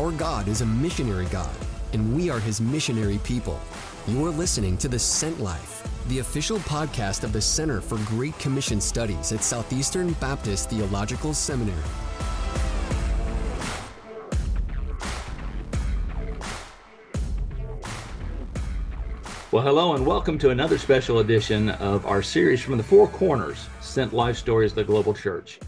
Our 0.00 0.12
God 0.12 0.48
is 0.48 0.62
a 0.62 0.66
missionary 0.66 1.26
God, 1.26 1.54
and 1.92 2.16
we 2.16 2.30
are 2.30 2.40
his 2.40 2.58
missionary 2.58 3.18
people. 3.22 3.60
You're 4.06 4.30
listening 4.30 4.78
to 4.78 4.88
The 4.88 4.98
Sent 4.98 5.40
Life, 5.40 5.86
the 6.08 6.20
official 6.20 6.56
podcast 6.60 7.22
of 7.22 7.34
the 7.34 7.40
Center 7.42 7.82
for 7.82 7.98
Great 8.06 8.38
Commission 8.38 8.80
Studies 8.80 9.30
at 9.30 9.44
Southeastern 9.44 10.14
Baptist 10.14 10.70
Theological 10.70 11.34
Seminary. 11.34 11.76
Well, 19.52 19.62
hello, 19.62 19.96
and 19.96 20.06
welcome 20.06 20.38
to 20.38 20.48
another 20.48 20.78
special 20.78 21.18
edition 21.18 21.68
of 21.68 22.06
our 22.06 22.22
series 22.22 22.62
from 22.62 22.78
the 22.78 22.82
Four 22.82 23.06
Corners 23.06 23.68
Sent 23.82 24.14
Life 24.14 24.38
Stories 24.38 24.72
of 24.72 24.76
the 24.76 24.84
Global 24.84 25.12
Church. 25.12 25.60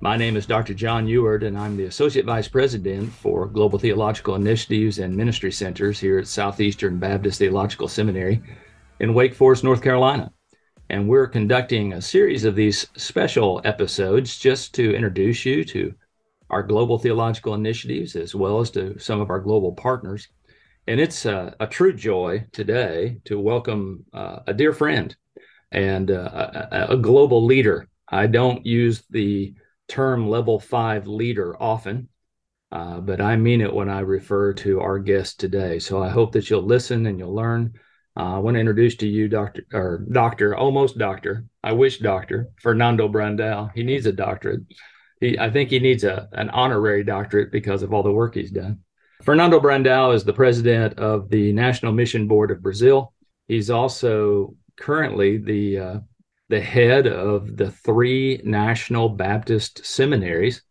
My 0.00 0.14
name 0.16 0.36
is 0.36 0.44
Dr. 0.44 0.74
John 0.74 1.08
Ewart, 1.08 1.42
and 1.42 1.56
I'm 1.56 1.74
the 1.74 1.86
Associate 1.86 2.26
Vice 2.26 2.48
President 2.48 3.10
for 3.10 3.46
Global 3.46 3.78
Theological 3.78 4.34
Initiatives 4.34 4.98
and 4.98 5.16
Ministry 5.16 5.50
Centers 5.50 5.98
here 5.98 6.18
at 6.18 6.26
Southeastern 6.26 6.98
Baptist 6.98 7.38
Theological 7.38 7.88
Seminary 7.88 8.42
in 9.00 9.14
Wake 9.14 9.34
Forest, 9.34 9.64
North 9.64 9.82
Carolina. 9.82 10.30
And 10.90 11.08
we're 11.08 11.26
conducting 11.26 11.94
a 11.94 12.02
series 12.02 12.44
of 12.44 12.54
these 12.54 12.86
special 12.96 13.62
episodes 13.64 14.38
just 14.38 14.74
to 14.74 14.94
introduce 14.94 15.46
you 15.46 15.64
to 15.64 15.94
our 16.50 16.62
global 16.62 16.98
theological 16.98 17.54
initiatives 17.54 18.16
as 18.16 18.34
well 18.34 18.60
as 18.60 18.70
to 18.72 18.98
some 18.98 19.22
of 19.22 19.30
our 19.30 19.40
global 19.40 19.72
partners. 19.72 20.28
And 20.86 21.00
it's 21.00 21.24
a, 21.24 21.56
a 21.58 21.66
true 21.66 21.94
joy 21.94 22.44
today 22.52 23.18
to 23.24 23.40
welcome 23.40 24.04
uh, 24.12 24.40
a 24.46 24.52
dear 24.52 24.74
friend 24.74 25.16
and 25.72 26.10
uh, 26.10 26.66
a, 26.70 26.86
a, 26.90 26.96
global 26.96 27.44
leader. 27.44 27.88
I 28.08 28.26
don't 28.26 28.64
use 28.64 29.02
the 29.10 29.54
term 29.88 30.28
level 30.28 30.58
five 30.58 31.06
leader 31.06 31.60
often, 31.60 32.08
uh, 32.72 33.00
but 33.00 33.20
I 33.20 33.36
mean 33.36 33.60
it 33.60 33.72
when 33.72 33.88
I 33.88 34.00
refer 34.00 34.52
to 34.54 34.80
our 34.80 34.98
guest 34.98 35.40
today. 35.40 35.78
So 35.78 36.02
I 36.02 36.08
hope 36.08 36.32
that 36.32 36.50
you'll 36.50 36.62
listen 36.62 37.06
and 37.06 37.18
you'll 37.18 37.34
learn. 37.34 37.74
Uh, 38.16 38.36
I 38.36 38.38
want 38.38 38.54
to 38.54 38.60
introduce 38.60 38.96
to 38.96 39.08
you 39.08 39.28
Dr. 39.28 39.66
or 39.72 40.04
Doctor, 40.10 40.56
almost 40.56 40.98
Doctor. 40.98 41.44
I 41.62 41.72
wish 41.72 41.98
Doctor 41.98 42.48
Fernando 42.60 43.08
Brandao. 43.08 43.70
He 43.74 43.82
needs 43.82 44.06
a 44.06 44.12
doctorate. 44.12 44.62
He, 45.20 45.38
I 45.38 45.50
think 45.50 45.70
he 45.70 45.78
needs 45.78 46.04
a, 46.04 46.28
an 46.32 46.50
honorary 46.50 47.04
doctorate 47.04 47.52
because 47.52 47.82
of 47.82 47.92
all 47.92 48.02
the 48.02 48.12
work 48.12 48.34
he's 48.34 48.50
done. 48.50 48.80
Fernando 49.22 49.60
Brandao 49.60 50.14
is 50.14 50.24
the 50.24 50.32
president 50.32 50.98
of 50.98 51.28
the 51.30 51.52
National 51.52 51.92
Mission 51.92 52.28
Board 52.28 52.50
of 52.50 52.62
Brazil. 52.62 53.12
He's 53.48 53.70
also 53.70 54.54
currently 54.76 55.38
the 55.38 55.78
uh, 55.78 55.98
the 56.48 56.60
head 56.60 57.06
of 57.06 57.56
the 57.56 57.70
three 57.70 58.40
national 58.44 59.08
Baptist 59.08 59.84
seminaries 59.84 60.62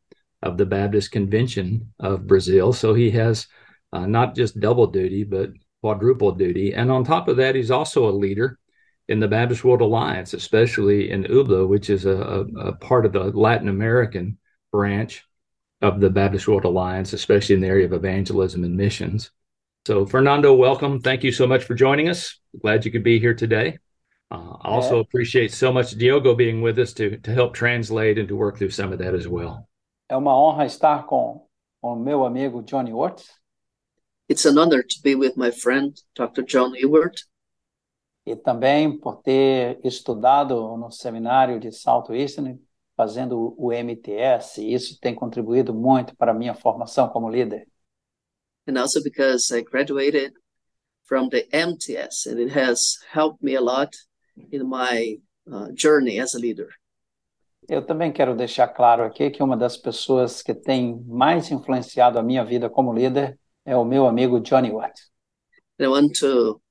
of 0.41 0.57
the 0.57 0.65
Baptist 0.65 1.11
Convention 1.11 1.93
of 1.99 2.27
Brazil. 2.27 2.71
So 2.71 2.93
he 2.93 3.11
has 3.11 3.47
uh, 3.91 4.05
not 4.05 4.35
just 4.35 4.59
double 4.59 4.87
duty, 4.87 5.23
but 5.23 5.49
quadruple 5.81 6.31
duty. 6.31 6.73
And 6.73 6.91
on 6.91 7.03
top 7.03 7.27
of 7.27 7.37
that, 7.37 7.55
he's 7.55 7.71
also 7.71 8.09
a 8.09 8.11
leader 8.11 8.57
in 9.07 9.19
the 9.19 9.27
Baptist 9.27 9.63
World 9.63 9.81
Alliance, 9.81 10.33
especially 10.33 11.11
in 11.11 11.23
UBLA, 11.23 11.67
which 11.67 11.89
is 11.89 12.05
a, 12.05 12.15
a, 12.15 12.39
a 12.69 12.75
part 12.77 13.05
of 13.05 13.13
the 13.13 13.23
Latin 13.23 13.67
American 13.67 14.37
branch 14.71 15.23
of 15.81 15.99
the 15.99 16.09
Baptist 16.09 16.47
World 16.47 16.65
Alliance, 16.65 17.13
especially 17.13 17.55
in 17.55 17.61
the 17.61 17.67
area 17.67 17.85
of 17.85 17.93
evangelism 17.93 18.63
and 18.63 18.75
missions. 18.75 19.31
So, 19.85 20.05
Fernando, 20.05 20.53
welcome. 20.53 21.01
Thank 21.01 21.23
you 21.23 21.31
so 21.31 21.45
much 21.45 21.63
for 21.63 21.75
joining 21.75 22.09
us. 22.09 22.39
Glad 22.59 22.85
you 22.85 22.91
could 22.91 23.03
be 23.03 23.19
here 23.19 23.35
today. 23.35 23.77
Uh, 24.31 24.57
I 24.61 24.69
also 24.69 24.99
appreciate 24.99 25.53
so 25.53 25.71
much 25.71 25.97
Diogo 25.97 26.35
being 26.35 26.61
with 26.61 26.79
us 26.79 26.93
to, 26.93 27.17
to 27.17 27.31
help 27.31 27.53
translate 27.53 28.17
and 28.17 28.27
to 28.27 28.35
work 28.35 28.57
through 28.57 28.71
some 28.71 28.91
of 28.91 28.99
that 28.99 29.13
as 29.13 29.27
well. 29.27 29.67
É 30.09 30.15
uma 30.15 30.35
honra 30.35 30.65
estar 30.65 31.05
com 31.07 31.47
o 31.81 31.95
meu 31.95 32.25
amigo 32.25 32.63
Johnny 32.63 32.91
Ewart. 32.91 33.23
It's 34.27 34.45
an 34.45 34.57
honor 34.57 34.81
to 34.81 35.01
be 35.03 35.15
with 35.15 35.37
my 35.37 35.51
friend, 35.51 35.93
Dr. 36.15 36.43
John 36.43 36.75
Ewart. 36.75 37.21
E 38.25 38.35
também 38.35 38.97
por 38.97 39.21
ter 39.21 39.79
estudado 39.83 40.75
no 40.77 40.89
seminário 40.89 41.59
de 41.59 41.71
Southeastern 41.71 42.59
fazendo 42.95 43.53
o 43.57 43.71
MTS, 43.71 44.61
e 44.61 44.73
isso 44.73 44.97
tem 44.99 45.13
contribuído 45.13 45.73
muito 45.73 46.15
para 46.15 46.31
a 46.31 46.33
minha 46.33 46.55
formação 46.55 47.09
como 47.09 47.29
líder. 47.29 47.67
And 48.67 48.79
also 48.79 49.03
because 49.03 49.51
I 49.51 49.61
graduated 49.61 50.33
from 51.03 51.29
the 51.29 51.47
MTS, 51.51 52.25
and 52.25 52.39
it 52.39 52.57
has 52.57 52.97
helped 53.11 53.43
me 53.43 53.55
a 53.55 53.61
lot 53.61 53.95
in 54.51 54.67
my 54.67 55.17
uh, 55.51 55.71
journey 55.73 56.19
as 56.19 56.35
a 56.35 56.39
leader. 56.39 56.69
Eu 57.67 57.81
também 57.81 58.11
quero 58.11 58.35
deixar 58.35 58.67
claro 58.67 59.03
aqui 59.03 59.31
que 59.31 59.41
uma 59.41 59.57
das 59.57 59.75
pessoas 59.75 60.41
que 60.43 60.53
tem 60.53 61.03
mais 61.07 61.49
influenciado 61.49 62.19
a 62.19 62.23
minha 62.23 62.45
vida 62.45 62.69
como 62.69 62.93
líder 62.93 63.39
é 63.65 63.75
o 63.75 63.83
meu 63.83 64.05
amigo 64.05 64.39
Johnny 64.39 64.71
Watt. 64.71 64.93
I 65.79 65.87
want 65.87 66.19
to 66.19 66.61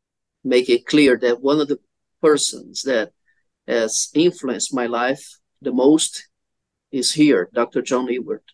make 0.44 0.70
it 0.70 0.84
clear 0.84 1.18
that 1.18 1.40
one 1.42 1.60
of 1.60 1.68
the 1.68 1.78
persons 2.20 2.82
that 2.82 3.12
has 3.66 4.10
influenced 4.14 4.72
my 4.72 4.86
life 4.86 5.22
the 5.60 5.72
most 5.72 6.28
is 6.92 7.12
here, 7.12 7.48
Dr. 7.52 7.82
John 7.82 8.06
Ewart. 8.06 8.44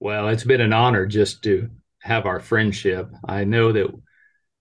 Well, 0.00 0.28
it's 0.28 0.44
been 0.44 0.60
an 0.60 0.72
honor 0.72 1.06
just 1.06 1.42
to 1.44 1.70
have 2.00 2.26
our 2.26 2.40
friendship. 2.40 3.08
I 3.24 3.44
know 3.44 3.72
that 3.72 3.88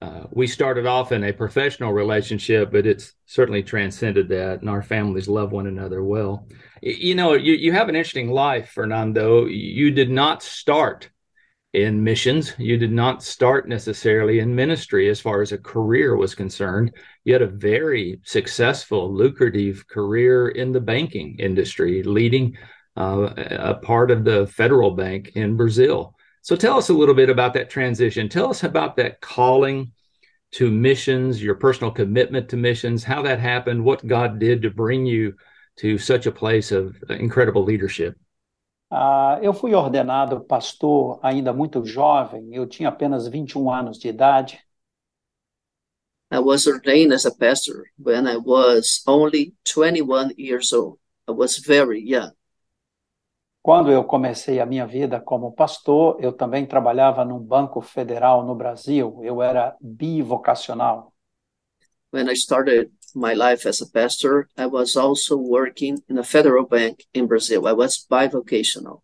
uh, 0.02 0.24
we 0.32 0.46
started 0.46 0.86
off 0.86 1.12
in 1.12 1.24
a 1.24 1.34
professional 1.34 1.92
relationship, 1.92 2.72
but 2.72 2.86
it's 2.86 3.14
certainly 3.26 3.64
transcended 3.64 4.30
that, 4.30 4.62
and 4.62 4.70
our 4.70 4.84
families 4.84 5.28
love 5.28 5.52
one 5.52 5.66
another 5.66 6.04
well. 6.04 6.48
You 6.82 7.16
know, 7.16 7.34
you, 7.34 7.54
you 7.54 7.72
have 7.72 7.90
an 7.90 7.96
interesting 7.96 8.30
life, 8.30 8.70
Fernando. 8.70 9.46
You 9.48 9.90
did 9.90 10.12
not 10.12 10.44
start 10.44 11.10
in 11.74 12.04
missions. 12.04 12.54
You 12.60 12.78
did 12.78 12.92
not 12.92 13.24
start 13.24 13.68
necessarily 13.68 14.40
in 14.40 14.54
ministry 14.56 15.10
as 15.10 15.20
far 15.20 15.42
as 15.42 15.52
a 15.52 15.58
career 15.58 16.16
was 16.16 16.36
concerned. 16.36 16.92
You 17.24 17.34
had 17.34 17.42
a 17.42 17.48
very 17.48 18.20
successful, 18.24 19.12
lucrative 19.12 19.88
career 19.88 20.50
in 20.50 20.72
the 20.72 20.82
banking 20.82 21.38
industry, 21.40 22.04
leading 22.04 22.56
uh, 22.96 23.34
a 23.36 23.76
part 23.76 24.12
of 24.12 24.24
the 24.24 24.48
federal 24.48 24.92
bank 24.92 25.32
in 25.36 25.58
Brazil. 25.58 26.17
So 26.48 26.56
tell 26.56 26.78
us 26.78 26.88
a 26.88 26.94
little 26.94 27.14
bit 27.14 27.30
about 27.30 27.56
that 27.56 27.70
transition. 27.70 28.30
Tell 28.30 28.50
us 28.50 28.64
about 28.64 28.96
that 28.96 29.20
calling 29.20 29.92
to 30.54 30.72
missions, 30.72 31.44
your 31.44 31.56
personal 31.56 31.92
commitment 31.92 32.48
to 32.48 32.56
missions, 32.56 33.04
how 33.04 33.22
that 33.24 33.42
happened, 33.42 33.84
what 33.84 34.08
God 34.08 34.40
did 34.40 34.62
to 34.62 34.70
bring 34.70 35.06
you 35.06 35.34
to 35.80 35.98
such 35.98 36.26
a 36.26 36.32
place 36.32 36.72
of 36.72 36.96
incredible 37.10 37.66
leadership. 37.66 38.16
Uh, 38.90 39.38
eu 39.42 39.54
fui 39.54 39.74
ordenado 39.74 40.40
pastor 40.40 41.20
ainda 41.22 41.52
muito 41.52 41.86
jovem, 41.86 42.56
eu 42.56 42.66
tinha 42.66 42.88
apenas 42.88 43.28
21 43.28 43.70
anos 43.70 44.00
de 44.00 44.08
idade. 44.08 44.58
I 46.32 46.40
was 46.40 46.66
ordained 46.66 47.12
as 47.12 47.26
a 47.26 47.36
pastor 47.36 47.84
when 47.98 48.26
I 48.26 48.38
was 48.38 49.04
only 49.06 49.54
21 49.66 50.36
years 50.38 50.72
old. 50.72 50.98
I 51.28 51.34
was 51.34 51.58
very 51.58 52.00
young. 52.00 52.37
Quando 53.68 53.92
eu 53.92 54.02
comecei 54.02 54.62
a 54.62 54.66
minha 54.66 54.88
vida 54.88 55.20
como 55.20 55.52
pastor, 55.52 56.16
eu 56.22 56.32
também 56.32 56.66
trabalhava 56.66 57.26
num 57.26 57.38
banco 57.38 57.82
federal 57.82 58.46
no 58.46 58.56
Brasil. 58.56 59.20
Eu 59.22 59.42
era 59.42 59.76
bivocacional. 59.82 61.12
When 62.14 62.32
I 62.32 62.36
started 62.38 62.90
my 63.14 63.34
life 63.34 63.68
as 63.68 63.82
a 63.82 63.90
pastor, 63.92 64.48
I 64.58 64.68
was 64.68 64.96
also 64.96 65.36
working 65.36 65.96
in 66.10 66.18
a 66.18 66.24
federal 66.24 66.66
bank 66.66 67.06
in 67.14 67.26
Brazil. 67.26 67.68
I 67.68 67.74
was 67.74 68.08
bivocational. 68.10 69.04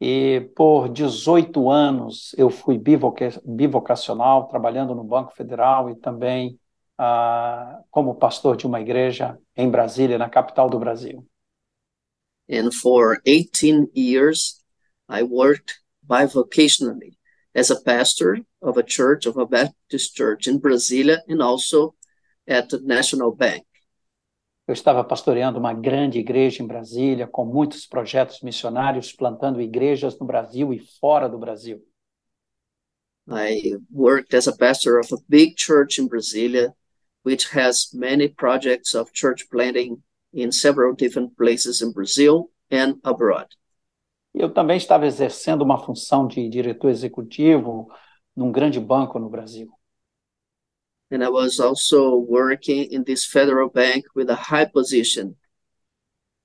E 0.00 0.50
por 0.56 0.88
18 0.88 1.68
anos 1.68 2.34
eu 2.38 2.48
fui 2.48 2.78
bivoca 2.78 3.38
bivocacional, 3.44 4.48
trabalhando 4.48 4.94
no 4.94 5.04
Banco 5.04 5.34
Federal 5.34 5.90
e 5.90 5.94
também 5.94 6.58
uh, 6.98 7.84
como 7.90 8.14
pastor 8.14 8.56
de 8.56 8.66
uma 8.66 8.80
igreja 8.80 9.38
em 9.54 9.68
Brasília, 9.68 10.16
na 10.16 10.30
capital 10.30 10.70
do 10.70 10.78
Brasil. 10.78 11.29
And 12.50 12.74
for 12.74 13.22
18 13.26 13.90
years, 13.94 14.60
I 15.08 15.22
worked 15.22 15.80
bivocationally 16.06 17.16
as 17.54 17.70
a 17.70 17.80
pastor 17.80 18.38
of 18.60 18.76
a 18.76 18.82
church, 18.82 19.24
of 19.26 19.36
a 19.36 19.46
Baptist 19.46 20.16
church 20.16 20.48
in 20.48 20.60
Brasília, 20.60 21.18
and 21.28 21.40
also 21.40 21.94
at 22.48 22.68
the 22.68 22.80
National 22.80 23.30
Bank. 23.30 23.64
Eu 24.66 24.74
estava 24.74 25.02
pastoreando 25.02 25.58
uma 25.58 25.72
grande 25.72 26.18
igreja 26.18 26.62
em 26.62 26.66
Brasília, 26.66 27.26
com 27.26 27.44
muitos 27.44 27.86
projetos 27.86 28.40
missionários, 28.40 29.12
plantando 29.12 29.60
igrejas 29.60 30.18
no 30.18 30.26
Brasil 30.26 30.72
e 30.72 30.78
fora 31.00 31.28
do 31.28 31.38
Brasil. 31.38 31.80
I 33.28 33.76
worked 33.90 34.34
as 34.34 34.48
a 34.48 34.56
pastor 34.56 34.98
of 34.98 35.12
a 35.12 35.18
big 35.28 35.54
church 35.56 36.00
in 36.00 36.08
Brasília, 36.08 36.72
which 37.24 37.48
has 37.56 37.92
many 37.92 38.28
projects 38.28 38.94
of 38.94 39.12
church 39.12 39.48
planting 39.50 40.02
in 40.32 40.52
several 40.52 40.94
different 40.94 41.36
places 41.36 41.82
in 41.82 41.92
Brazil 41.92 42.50
and 42.70 42.94
abroad. 43.02 43.48
Eu 44.32 44.52
também 44.52 44.76
estava 44.76 45.06
exercendo 45.06 45.62
uma 45.62 45.78
função 45.78 46.26
de 46.26 46.48
diretor 46.48 46.90
executivo 46.90 47.88
num 48.36 48.52
grande 48.52 48.78
banco 48.78 49.18
no 49.18 49.28
Brasil. 49.28 49.68
And 51.10 51.24
I 51.24 51.28
was 51.28 51.58
also 51.58 52.14
working 52.16 52.84
in 52.92 53.02
this 53.02 53.24
federal 53.24 53.68
bank 53.68 54.04
with 54.14 54.30
a 54.30 54.36
high 54.36 54.66
position. 54.66 55.34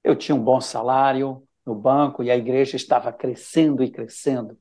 Eu 0.04 0.16
tinha 0.16 0.36
um 0.36 0.44
bom 0.44 0.60
salário 0.60 1.48
no 1.66 1.76
banco 1.76 2.24
e 2.24 2.32
a 2.32 2.38
igreja 2.38 2.76
estava 2.76 3.14
crescendo 3.14 3.84
e 3.84 3.92
crescendo. 3.92 4.58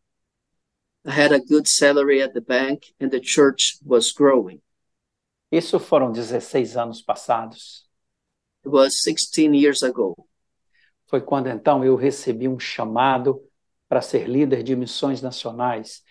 I 1.06 1.10
had 1.10 1.32
a 1.32 1.38
good 1.38 1.68
salary 1.68 2.22
at 2.22 2.32
the 2.32 2.40
bank 2.40 2.94
and 3.00 3.10
the 3.10 3.20
church 3.20 3.78
was 3.84 4.12
growing. 4.12 4.60
Isso 5.50 5.78
foram 5.78 6.12
16 6.12 6.76
anos 6.76 7.02
passados. 7.02 7.83
It 8.64 8.70
was 8.70 9.02
16 9.02 9.54
years 9.54 9.82
ago. 9.82 10.14
Foi 11.06 11.20
quando 11.20 11.48
então 11.48 11.84
eu 11.84 11.96
recebi 11.96 12.48
um 12.48 12.58
chamado 12.58 13.42
para 13.88 14.00
ser 14.00 14.26
líder 14.26 14.62
de 14.62 14.74
missões 14.74 15.20
nacionais. 15.20 16.02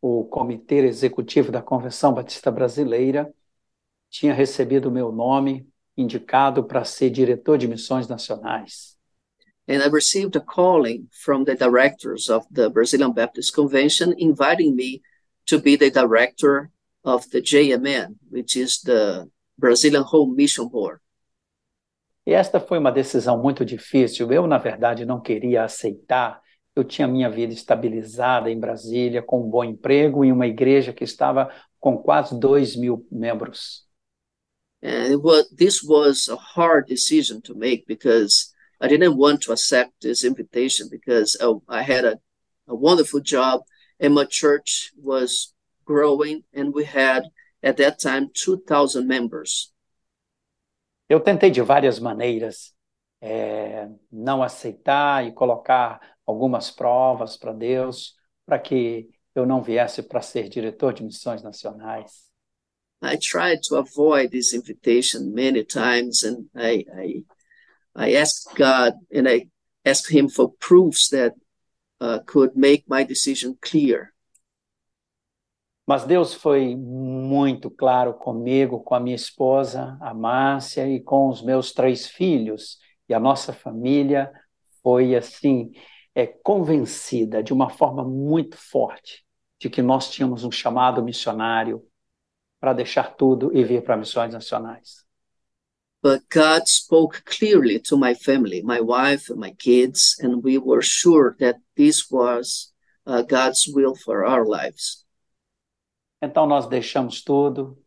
O 0.00 0.24
Comitê 0.24 0.76
Executivo 0.86 1.50
da 1.50 1.60
Convenção 1.60 2.14
Batista 2.14 2.50
Brasileira 2.50 3.32
tinha 4.08 4.32
recebido 4.32 4.90
meu 4.90 5.10
nome 5.10 5.68
indicado 5.96 6.62
para 6.64 6.84
ser 6.84 7.10
diretor 7.10 7.58
de 7.58 7.66
missões 7.66 8.06
nacionais. 8.06 8.96
And 9.68 9.82
I 9.82 9.88
received 9.88 10.36
a 10.36 10.40
calling 10.40 11.08
from 11.10 11.44
the 11.44 11.56
directors 11.56 12.30
of 12.30 12.46
the 12.52 12.68
Brazilian 12.68 13.12
Baptist 13.12 13.52
Convention 13.52 14.14
inviting 14.16 14.76
me 14.76 15.02
to 15.46 15.58
be 15.58 15.76
the 15.76 15.90
director 15.90 16.70
of 17.02 17.28
the 17.30 17.40
JMN, 17.40 18.14
which 18.30 18.56
is 18.56 18.80
the 18.82 19.28
Brazilian 19.58 20.04
Home 20.04 20.36
Mission 20.36 20.68
Board. 20.68 21.00
E 22.26 22.32
esta 22.32 22.58
foi 22.58 22.78
uma 22.78 22.90
decisão 22.90 23.40
muito 23.40 23.64
difícil. 23.64 24.30
Eu, 24.32 24.46
na 24.48 24.58
verdade, 24.58 25.06
não 25.06 25.20
queria 25.20 25.62
aceitar. 25.62 26.42
Eu 26.74 26.82
tinha 26.82 27.06
minha 27.06 27.30
vida 27.30 27.52
estabilizada 27.52 28.50
em 28.50 28.58
Brasília, 28.58 29.22
com 29.22 29.40
um 29.40 29.48
bom 29.48 29.62
emprego 29.62 30.24
e 30.24 30.32
uma 30.32 30.46
igreja 30.46 30.92
que 30.92 31.04
estava 31.04 31.50
com 31.78 31.96
quase 31.96 32.38
dois 32.38 32.74
mil 32.74 33.06
membros. 33.12 33.86
And 34.82 35.22
was, 35.22 35.48
this 35.50 35.82
was 35.82 36.28
a 36.28 36.36
hard 36.36 36.86
decision 36.86 37.40
to 37.42 37.54
make 37.54 37.84
because 37.86 38.52
I 38.80 38.88
didn't 38.88 39.16
want 39.16 39.42
to 39.42 39.52
accept 39.52 39.92
this 40.02 40.22
invitation 40.22 40.88
because 40.90 41.38
oh, 41.40 41.62
I 41.68 41.82
had 41.82 42.04
a, 42.04 42.20
a 42.68 42.74
wonderful 42.74 43.20
job 43.20 43.62
and 43.98 44.14
my 44.14 44.26
church 44.26 44.92
was 44.96 45.54
growing 45.84 46.42
and 46.52 46.74
we 46.74 46.84
had 46.84 47.30
at 47.62 47.78
that 47.78 47.98
time 47.98 48.30
2,000 48.34 49.06
members. 49.08 49.72
Eu 51.08 51.20
tentei 51.20 51.50
de 51.50 51.62
várias 51.62 51.98
maneiras 51.98 52.74
é, 53.20 53.88
não 54.10 54.42
aceitar 54.42 55.26
e 55.26 55.32
colocar 55.32 56.00
algumas 56.24 56.70
provas 56.70 57.36
para 57.36 57.52
Deus 57.52 58.14
para 58.44 58.58
que 58.58 59.08
eu 59.34 59.46
não 59.46 59.62
viesse 59.62 60.02
para 60.02 60.20
ser 60.20 60.48
diretor 60.48 60.92
de 60.92 61.04
missões 61.04 61.42
nacionais. 61.42 62.26
I 63.02 63.18
tried 63.18 63.60
to 63.68 63.76
avoid 63.76 64.30
this 64.30 64.54
invitation 64.54 65.32
many 65.34 65.62
times, 65.64 66.24
and 66.24 66.46
I, 66.54 66.84
I, 66.96 67.24
I 67.94 68.16
asked 68.16 68.56
God 68.56 68.94
and 69.12 69.28
I 69.28 69.48
asked 69.84 70.10
Him 70.10 70.28
for 70.28 70.50
proofs 70.58 71.10
that 71.10 71.34
uh, 72.00 72.20
could 72.26 72.56
make 72.56 72.84
my 72.88 73.04
decision 73.04 73.56
clear. 73.60 74.14
Mas 75.86 76.04
Deus 76.04 76.34
foi 76.34 76.74
muito 76.74 77.70
claro 77.70 78.12
comigo, 78.12 78.80
com 78.80 78.94
a 78.94 79.00
minha 79.00 79.14
esposa, 79.14 79.96
a 80.00 80.12
Márcia, 80.12 80.88
e 80.88 81.00
com 81.00 81.28
os 81.28 81.40
meus 81.40 81.72
três 81.72 82.08
filhos. 82.08 82.78
E 83.08 83.14
a 83.14 83.20
nossa 83.20 83.52
família 83.52 84.32
foi, 84.82 85.14
assim, 85.14 85.70
é, 86.12 86.26
convencida 86.26 87.40
de 87.40 87.52
uma 87.52 87.70
forma 87.70 88.04
muito 88.04 88.56
forte 88.56 89.24
de 89.60 89.70
que 89.70 89.80
nós 89.80 90.10
tínhamos 90.10 90.42
um 90.42 90.50
chamado 90.50 91.02
missionário 91.02 91.82
para 92.60 92.72
deixar 92.72 93.14
tudo 93.14 93.56
e 93.56 93.62
vir 93.62 93.82
para 93.82 93.96
missões 93.96 94.32
nacionais. 94.32 95.06
But 96.02 96.22
God 96.32 96.66
spoke 96.66 97.22
clearly 97.24 97.78
to 97.80 97.96
my 97.96 98.14
family, 98.14 98.62
my 98.62 98.80
wife 98.80 99.32
my 99.34 99.52
kids, 99.52 100.16
and 100.20 100.42
we 100.42 100.58
were 100.58 100.82
sure 100.82 101.36
that 101.38 101.58
this 101.76 102.10
was 102.10 102.72
uh, 103.06 103.22
God's 103.22 103.66
will 103.68 103.94
for 103.94 104.24
our 104.24 104.44
lives. 104.44 105.05
Então 106.20 106.46
nós 106.46 106.66
deixamos 106.66 107.22
tudo 107.22 107.78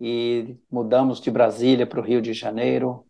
e 0.00 0.56
mudamos 0.70 1.20
de 1.20 1.30
Brasília 1.30 1.86
para 1.86 2.00
o 2.00 2.04
Rio 2.04 2.20
de 2.20 2.32
Janeiro. 2.32 3.06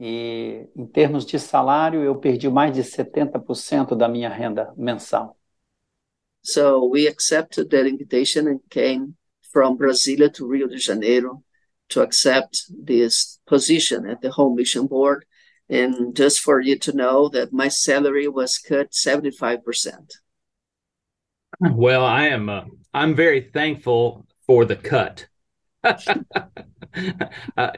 E 0.00 0.68
em 0.74 0.86
termos 0.86 1.24
de 1.24 1.38
salário, 1.38 2.02
eu 2.02 2.16
perdi 2.16 2.48
mais 2.48 2.74
de 2.74 2.82
70% 2.82 3.94
da 3.94 4.08
minha 4.08 4.28
renda 4.28 4.72
mensal. 4.76 5.38
So 6.42 6.90
we 6.90 7.06
accepted 7.06 7.70
that 7.70 7.88
invitation 7.88 8.48
and 8.48 8.60
came 8.68 9.14
from 9.52 9.76
Brasilia 9.76 10.30
to 10.30 10.48
Rio 10.48 10.68
de 10.68 10.78
Janeiro 10.78 11.42
to 11.88 12.02
accept 12.02 12.64
this 12.68 13.40
position 13.46 14.06
at 14.06 14.20
the 14.20 14.30
Home 14.30 14.56
Mission 14.56 14.86
Board. 14.86 15.24
And 15.70 16.14
just 16.14 16.40
for 16.40 16.60
you 16.60 16.78
to 16.80 16.92
know 16.92 17.28
that 17.30 17.52
my 17.52 17.68
salary 17.68 18.28
was 18.28 18.58
cut 18.58 18.90
75%. 18.90 19.62
Well, 21.60 22.04
I 22.04 22.28
am 22.28 22.48
uh, 22.48 22.64
I'm 22.94 23.16
very 23.16 23.40
thankful 23.40 24.24
for 24.46 24.64
the 24.64 24.76
cut. 24.76 25.26
uh, 25.84 26.06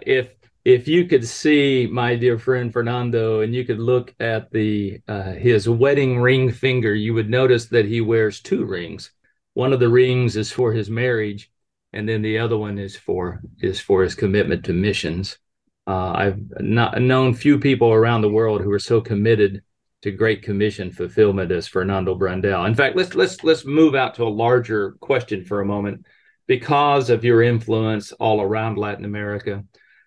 if 0.02 0.28
if 0.64 0.86
you 0.88 1.06
could 1.06 1.26
see 1.26 1.88
my 1.90 2.16
dear 2.16 2.38
friend 2.38 2.72
Fernando 2.72 3.40
and 3.40 3.54
you 3.54 3.64
could 3.64 3.78
look 3.78 4.14
at 4.20 4.50
the 4.50 5.00
uh, 5.08 5.32
his 5.32 5.68
wedding 5.68 6.20
ring 6.20 6.52
finger, 6.52 6.94
you 6.94 7.14
would 7.14 7.30
notice 7.30 7.66
that 7.66 7.86
he 7.86 8.00
wears 8.02 8.40
two 8.40 8.66
rings. 8.66 9.10
One 9.54 9.72
of 9.72 9.80
the 9.80 9.88
rings 9.88 10.36
is 10.36 10.52
for 10.52 10.72
his 10.72 10.90
marriage, 10.90 11.50
and 11.94 12.06
then 12.06 12.20
the 12.20 12.38
other 12.38 12.58
one 12.58 12.78
is 12.78 12.94
for 12.94 13.40
is 13.58 13.80
for 13.80 14.02
his 14.02 14.14
commitment 14.14 14.64
to 14.66 14.74
missions. 14.74 15.38
Uh, 15.86 16.12
I've 16.12 16.60
not 16.60 17.00
known 17.00 17.32
few 17.32 17.58
people 17.58 17.92
around 17.92 18.20
the 18.20 18.28
world 18.28 18.60
who 18.60 18.72
are 18.72 18.78
so 18.78 19.00
committed 19.00 19.62
to 20.06 20.12
Great 20.12 20.42
Commission 20.42 20.92
fulfillment 20.92 21.50
as 21.50 21.66
Fernando 21.66 22.16
Brandel. 22.16 22.68
In 22.68 22.76
fact, 22.76 22.94
let's 22.94 23.16
let's 23.16 23.42
let's 23.42 23.64
move 23.64 23.96
out 23.96 24.14
to 24.14 24.22
a 24.22 24.28
larger 24.28 24.92
question 25.00 25.44
for 25.44 25.60
a 25.60 25.66
moment. 25.66 26.06
Because 26.46 27.10
of 27.10 27.24
your 27.24 27.42
influence 27.42 28.12
all 28.12 28.40
around 28.40 28.78
Latin 28.78 29.04
America, 29.04 29.64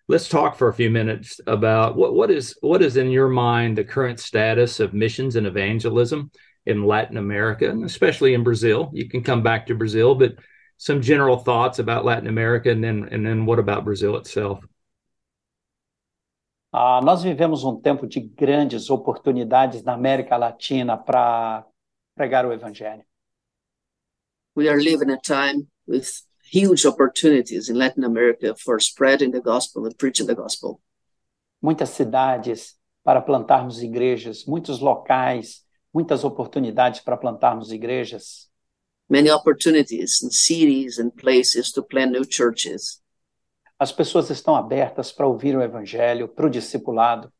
let's 0.07 0.29
talk 0.29 0.55
for 0.55 0.69
a 0.69 0.73
few 0.73 0.89
minutes 0.89 1.41
about 1.47 1.97
what, 1.97 2.15
what 2.15 2.31
is 2.31 2.57
what 2.61 2.81
is 2.81 2.95
in 2.95 3.11
your 3.11 3.27
mind 3.27 3.77
the 3.77 3.83
current 3.83 4.21
status 4.21 4.79
of 4.79 4.93
missions 4.93 5.35
and 5.35 5.45
evangelism 5.45 6.31
in 6.65 6.85
Latin 6.85 7.17
America, 7.17 7.69
and 7.69 7.83
especially 7.83 8.33
in 8.33 8.43
Brazil. 8.43 8.89
You 8.93 9.09
can 9.09 9.21
come 9.21 9.43
back 9.43 9.67
to 9.67 9.75
Brazil, 9.75 10.15
but 10.15 10.35
some 10.77 11.01
general 11.01 11.39
thoughts 11.39 11.79
about 11.79 12.05
Latin 12.05 12.29
America, 12.29 12.71
and 12.71 12.81
then 12.81 13.09
and 13.11 13.25
then 13.25 13.45
what 13.45 13.59
about 13.59 13.83
Brazil 13.83 14.15
itself? 14.15 14.63
Ah, 16.71 17.01
nós 17.03 17.23
vivemos 17.23 17.63
um 17.63 17.79
tempo 17.79 18.05
de 18.05 18.19
grandes 18.19 18.91
oportunidades 18.91 19.81
na 19.83 19.93
América 19.93 20.37
Latina 20.37 20.95
para 20.95 21.65
pregar 22.13 22.45
o 22.45 22.53
Evangelho. 22.53 23.03
We 24.55 24.69
are 24.69 24.79
living 24.79 25.11
a 25.11 25.17
time 25.17 25.67
with 25.87 26.05
huge 26.53 26.85
opportunities 26.85 27.69
in 27.69 27.75
Latin 27.75 28.03
America 28.03 28.55
for 28.55 28.79
spreading 28.79 29.31
the 29.31 29.41
gospel 29.41 29.85
and 29.85 29.95
preaching 29.97 30.27
the 30.27 30.35
gospel. 30.35 30.79
Muitas 31.61 31.89
cidades 31.89 32.77
para 33.03 33.21
plantarmos 33.21 33.81
igrejas, 33.81 34.45
muitos 34.45 34.79
locais, 34.79 35.65
muitas 35.91 36.23
oportunidades 36.23 36.99
para 36.99 37.17
plantarmos 37.17 37.71
igrejas. 37.71 38.47
Many 39.09 39.31
opportunities 39.31 40.21
in 40.21 40.29
cities 40.29 40.99
and 40.99 41.09
places 41.15 41.71
to 41.71 41.81
plant 41.81 42.11
new 42.11 42.23
churches. 42.23 43.01
As 43.79 43.93
pessoas 43.93 44.29
estão 44.29 44.57
abertas 44.57 45.09
para 45.09 45.25
ouvir 45.25 45.55
o 45.55 45.61
evangelho, 45.61 46.27
para 46.27 46.45
o 46.45 46.49
discipulado. 46.49 47.31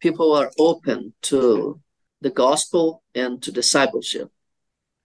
People 0.00 0.32
are 0.34 0.50
open 0.58 1.12
to 1.20 1.78
the 2.22 2.30
gospel 2.30 3.02
and 3.14 3.36
to 3.40 3.52
discipleship. 3.52 4.30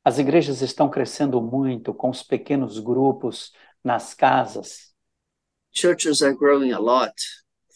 As 0.01 0.17
igrejas 0.17 0.61
estão 0.61 0.89
crescendo 0.89 1.41
muito 1.41 1.93
com 1.93 2.09
os 2.09 2.23
pequenos 2.23 2.79
grupos 2.79 3.51
nas 3.83 4.13
casas. 4.13 4.93
Churches 5.71 6.21
are 6.21 6.33
growing 6.33 6.71
a 6.71 6.79
lot 6.79 7.13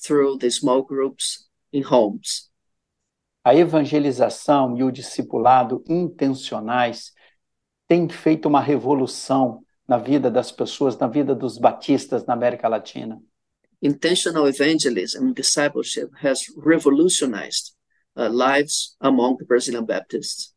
through 0.01 0.37
the 0.37 0.49
small 0.49 0.83
groups 0.83 1.49
in 1.73 1.83
homes. 1.83 2.49
A 3.43 3.53
evangelização 3.53 4.77
e 4.77 4.83
o 4.83 4.91
discipulado 4.91 5.83
intencionais 5.85 7.11
têm 7.89 8.07
feito 8.07 8.47
uma 8.47 8.61
revolução 8.61 9.62
na 9.87 9.97
vida 9.97 10.31
das 10.31 10.51
pessoas, 10.51 10.97
na 10.97 11.07
vida 11.07 11.35
dos 11.35 11.57
batistas 11.57 12.25
na 12.25 12.33
América 12.33 12.67
Latina. 12.67 13.21
Intentional 13.81 14.47
evangelism 14.47 15.27
and 15.27 15.33
discipleship 15.33 16.09
has 16.21 16.45
revolutionized 16.55 17.75
uh, 18.15 18.29
lives 18.29 18.95
among 19.01 19.37
the 19.37 19.45
Brazilian 19.45 19.85
Baptists. 19.85 20.53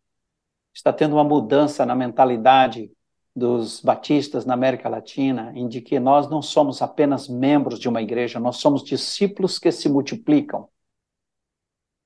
Está 0.73 0.93
tendo 0.93 1.15
uma 1.17 1.25
mudança 1.25 1.85
na 1.85 1.95
mentalidade 1.95 2.91
dos 3.35 3.81
batistas 3.81 4.47
na 4.47 4.55
América 4.55 4.89
Latina, 4.89 5.53
em 5.55 5.69
de 5.69 5.81
que 5.81 5.99
nós 5.99 6.31
não 6.31 6.41
somos 6.41 6.81
apenas 6.81 7.29
membros 7.29 7.79
de 7.79 7.89
uma 7.89 8.01
igreja, 8.01 8.41
nós 8.41 8.57
somos 8.57 8.83
discípulos 8.83 9.59
que 9.59 9.71
se 9.73 9.89
multiplicam. 9.89 10.69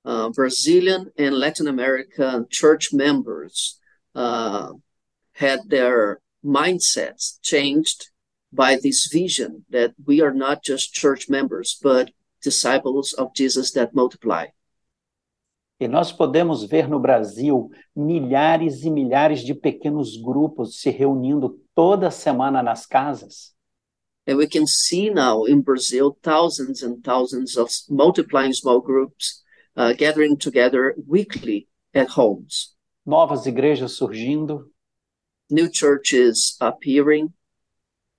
Uh, 0.04 0.30
Brazilian 0.34 1.12
and 1.18 1.38
Latin 1.38 1.68
American 1.68 2.46
church 2.48 2.94
members 2.94 3.78
uh, 4.14 4.72
had 5.34 5.60
their 5.68 6.20
mindsets 6.44 7.38
changed 7.42 8.10
by 8.52 8.76
this 8.76 9.06
vision 9.06 9.64
that 9.70 9.94
we 10.06 10.20
are 10.20 10.34
not 10.34 10.62
just 10.62 10.92
church 10.92 11.28
members, 11.28 11.78
but 11.82 12.10
disciples 12.42 13.12
of 13.12 13.34
Jesus 13.34 13.72
that 13.72 13.94
multiply. 13.94 14.46
E 15.78 15.88
nós 15.88 16.12
podemos 16.12 16.62
ver 16.64 16.86
no 16.86 16.98
Brasil 16.98 17.70
milhares 17.96 18.84
e 18.84 18.90
milhares 18.90 19.42
de 19.42 19.54
pequenos 19.54 20.14
grupos 20.16 20.78
se 20.78 20.90
reunindo 20.90 21.58
toda 21.74 22.10
semana 22.10 22.62
nas 22.62 22.84
casas. 22.84 23.54
And 24.26 24.36
we 24.36 24.46
can 24.46 24.66
see 24.66 25.08
now 25.08 25.44
in 25.44 25.62
Brazil 25.62 26.18
thousands 26.22 26.82
and 26.82 27.02
thousands 27.02 27.56
of 27.56 27.70
multiplying 27.88 28.52
small 28.52 28.80
groups 28.80 29.42
uh, 29.74 29.94
gathering 29.94 30.36
together 30.36 30.94
weekly 31.08 31.66
at 31.94 32.08
homes. 32.08 32.74
Novas 33.06 33.46
igrejas 33.46 33.92
surgindo 33.92 34.66
New 35.50 35.68
churches 35.72 36.56
appearing, 36.60 37.32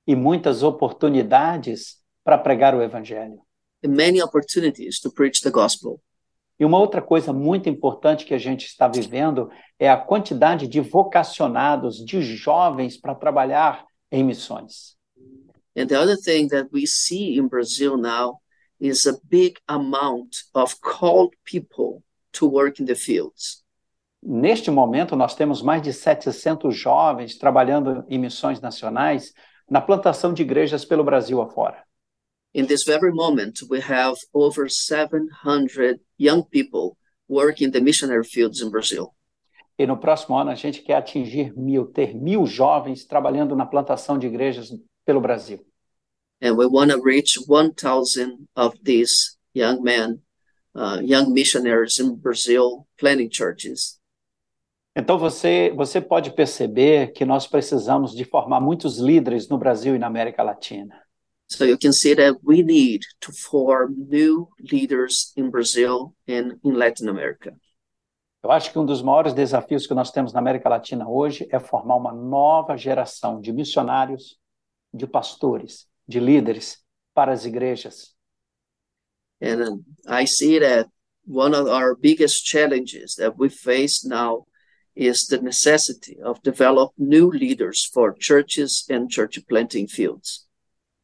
e 0.06 0.16
muitas 0.16 0.64
oportunidades 0.64 2.00
para 2.24 2.38
pregar 2.38 2.76
o 2.76 2.82
evangelho. 2.82 3.42
and 3.84 3.96
many 3.96 4.22
opportunities 4.22 5.00
to 5.00 5.10
preach 5.10 5.42
the 5.42 5.52
gospel. 5.52 6.02
E 6.60 6.66
uma 6.66 6.78
outra 6.78 7.02
coisa 7.02 7.34
muito 7.34 7.68
importante 7.68 8.26
que 8.26 8.34
a 8.34 8.38
gente 8.38 8.68
está 8.68 8.88
vivendo 8.88 9.50
é 9.80 9.90
a 9.90 9.98
quantidade 9.98 10.68
de 10.68 10.80
vocacionados, 10.80 12.06
de 12.06 12.22
jovens 12.22 12.98
para 12.98 13.16
trabalhar 13.16 13.84
em 14.12 14.24
missões. 14.24 14.96
And 15.76 15.88
the 15.88 15.98
other 15.98 16.18
thing 16.18 16.48
that 16.50 16.70
we 16.72 16.86
see 16.86 17.38
in 17.38 17.48
Brazil 17.48 17.98
now 17.98 18.42
is 18.80 19.08
a 19.08 19.18
big 19.24 19.58
amount 19.68 20.44
of 20.54 20.80
called 20.82 21.34
people 21.44 22.04
to 22.34 22.48
work 22.48 22.80
in 22.80 22.86
the 22.86 22.96
fields. 22.96 23.61
Neste 24.24 24.70
momento, 24.70 25.16
nós 25.16 25.34
temos 25.34 25.62
mais 25.64 25.82
de 25.82 25.92
700 25.92 26.76
jovens 26.76 27.38
trabalhando 27.38 28.06
em 28.08 28.20
missões 28.20 28.62
nacionais 28.62 29.34
na 29.68 29.82
plantação 29.82 30.34
de 30.34 30.44
igrejas 30.44 30.86
pelo 30.86 31.04
Brasil 31.04 31.42
afora. 31.42 31.84
In 32.54 32.66
this 32.66 32.84
very 32.84 33.12
moment, 33.12 33.64
we 33.70 33.80
have 33.80 34.16
over 34.34 34.70
700 34.70 36.00
young 36.20 36.44
people 36.44 36.98
working 37.28 37.68
in 37.68 37.72
the 37.72 37.80
missionary 37.80 38.26
fields 38.26 38.62
in 38.62 38.70
Brazil. 38.70 39.16
E 39.80 39.88
no 39.88 39.98
próximo 39.98 40.38
ano, 40.38 40.52
a 40.52 40.56
gente 40.56 40.82
quer 40.82 40.98
atingir 40.98 41.58
mil, 41.58 41.88
ter 41.88 42.14
mil 42.14 42.46
jovens 42.46 43.06
trabalhando 43.06 43.56
na 43.56 43.66
plantação 43.66 44.20
de 44.20 44.28
igrejas 44.28 44.70
pelo 45.06 45.22
Brasil. 45.22 45.66
And 46.42 46.58
we 46.58 46.68
want 46.68 46.92
to 46.92 47.02
reach 47.02 47.40
1,000 47.48 48.48
of 48.56 48.78
these 48.84 49.38
young 49.56 49.82
men, 49.82 50.22
uh, 50.76 51.00
young 51.02 51.34
missionaries 51.34 52.00
in 52.00 52.16
Brazil, 52.16 52.86
planting 52.98 53.30
churches. 53.30 54.01
Então 54.96 55.18
você, 55.18 55.72
você 55.76 56.02
pode 56.02 56.34
perceber 56.34 57.14
que 57.14 57.24
nós 57.24 57.48
precisamos 57.48 58.14
de 58.14 58.26
formar 58.26 58.60
muitos 58.60 58.98
líderes 58.98 59.48
no 59.48 59.58
Brasil 59.58 59.96
e 59.96 60.00
na 60.00 60.08
América 60.08 60.44
Latina. 60.44 61.02
So 61.48 61.66
you 61.66 61.78
can 61.78 61.92
see 61.92 62.16
that 62.16 62.40
we 62.44 62.62
need 62.64 63.06
to 63.22 63.32
form 63.34 63.94
new 64.10 64.50
leaders 64.72 65.34
in 65.36 65.50
Brazil 65.50 66.14
and 66.28 66.58
in 66.64 66.74
Latin 66.74 67.10
America. 67.10 67.56
Eu 68.44 68.52
acho 68.52 68.72
que 68.72 68.80
um 68.80 68.86
dos 68.86 69.02
maiores 69.02 69.34
desafios 69.34 69.86
que 69.86 69.94
nós 69.94 70.12
temos 70.12 70.34
na 70.34 70.40
América 70.40 70.68
Latina 70.68 71.08
hoje 71.08 71.48
é 71.52 71.60
formar 71.60 71.96
uma 71.96 72.12
nova 72.12 72.76
geração 72.76 73.40
de 73.40 73.54
missionários, 73.54 74.40
de 74.94 75.06
pastores, 75.06 75.88
de 76.08 76.20
líderes 76.20 76.84
para 77.14 77.32
as 77.32 77.46
igrejas. 77.46 78.16
And 79.42 79.84
I 80.08 80.26
see 80.26 80.60
that 80.60 80.90
one 81.28 81.56
of 81.56 81.70
our 81.70 81.96
biggest 81.96 82.46
challenges 82.46 83.16
that 83.16 83.36
we 83.38 83.50
face 83.50 84.08
now 84.08 84.46
is 84.96 85.26
the 85.28 85.38
necessity 85.38 86.18
of 86.22 86.42
develop 86.44 86.94
new 86.98 87.30
leaders 87.30 87.90
for 87.94 88.16
churches 88.20 88.86
and 88.90 89.08
church 89.10 89.40
planting 89.48 89.88
fields. 89.88 90.48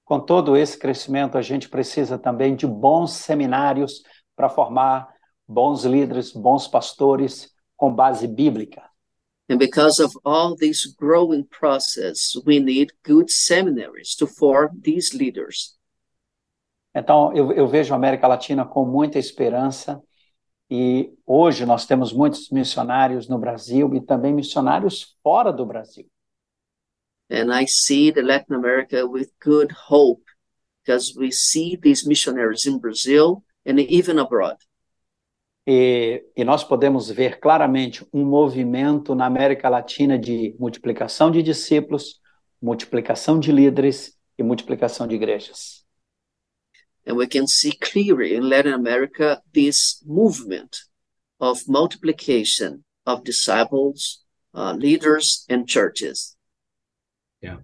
Com 0.06 0.20
todo 0.20 0.56
esse 0.56 0.78
crescimento, 0.78 1.38
a 1.38 1.42
gente 1.42 1.68
precisa 1.68 2.18
também 2.18 2.56
de 2.56 2.66
bons 2.66 3.12
seminários 3.12 4.04
para 4.36 4.50
formar 4.50 5.10
bons 5.48 5.84
líderes, 5.84 6.32
bons 6.32 6.68
pastores 6.68 7.52
com 7.76 7.94
base 7.94 8.28
bíblica. 8.28 8.84
And 9.50 9.58
because 9.58 10.02
of 10.02 10.12
all 10.26 10.56
this 10.56 10.86
growing 10.86 11.44
process, 11.46 12.36
we 12.46 12.60
need 12.60 12.92
good 13.06 13.32
seminaries 13.32 14.14
to 14.16 14.28
form 14.28 14.80
these 14.82 15.16
leaders. 15.16 15.78
Então, 16.94 17.34
eu, 17.34 17.52
eu 17.54 17.68
vejo 17.68 17.94
a 17.94 17.98
América 17.98 18.28
Latina 18.28 18.66
com 18.66 18.84
muita 18.86 19.20
esperança 19.20 20.02
e 20.70 21.14
hoje 21.26 21.66
nós 21.66 21.86
temos 21.86 22.12
muitos 22.12 22.50
missionários 22.50 23.28
no 23.28 23.38
Brasil 23.38 23.94
e 23.96 24.02
também 24.02 24.34
missionários 24.34 25.18
fora 25.24 25.52
do 25.52 25.66
Brasil. 25.66 26.06
And 27.30 27.54
I 27.54 27.68
see 27.68 28.12
the 28.12 28.22
Latin 28.22 28.54
America 28.54 29.06
with 29.06 29.30
good 29.44 29.74
hope 29.90 30.24
because 30.84 31.14
we 31.18 31.32
see 31.32 31.78
these 31.78 32.08
missionaries 32.08 32.66
in 32.66 32.80
Brazil 32.80 33.44
and 33.66 33.80
even 33.80 34.20
abroad. 34.20 34.58
E, 35.66 36.24
e 36.36 36.46
nós 36.46 36.64
podemos 36.64 37.10
ver 37.10 37.40
claramente 37.40 38.08
um 38.14 38.24
movimento 38.24 39.14
na 39.14 39.26
América 39.26 39.68
Latina 39.68 40.18
de 40.18 40.56
multiplicação 40.58 41.30
de 41.30 41.44
discípulos, 41.44 42.22
multiplicação 42.62 43.38
de 43.38 43.52
líderes 43.52 44.18
e 44.38 44.44
multiplicação 44.44 45.06
de 45.06 45.16
igrejas. 45.16 45.87
And 47.08 47.16
we 47.16 47.26
can 47.26 47.48
see 47.48 47.72
clearly 47.72 48.36
in 48.36 48.50
Latin 48.50 48.74
America 48.74 49.42
this 49.54 50.04
movement 50.06 50.78
of 51.40 51.62
multiplication 51.68 52.84
of 53.06 53.24
disciples, 53.24 54.26
uh, 54.54 54.74
leaders, 54.74 55.46
and 55.48 55.70
churches. 55.70 56.36
Yeah. 57.42 57.58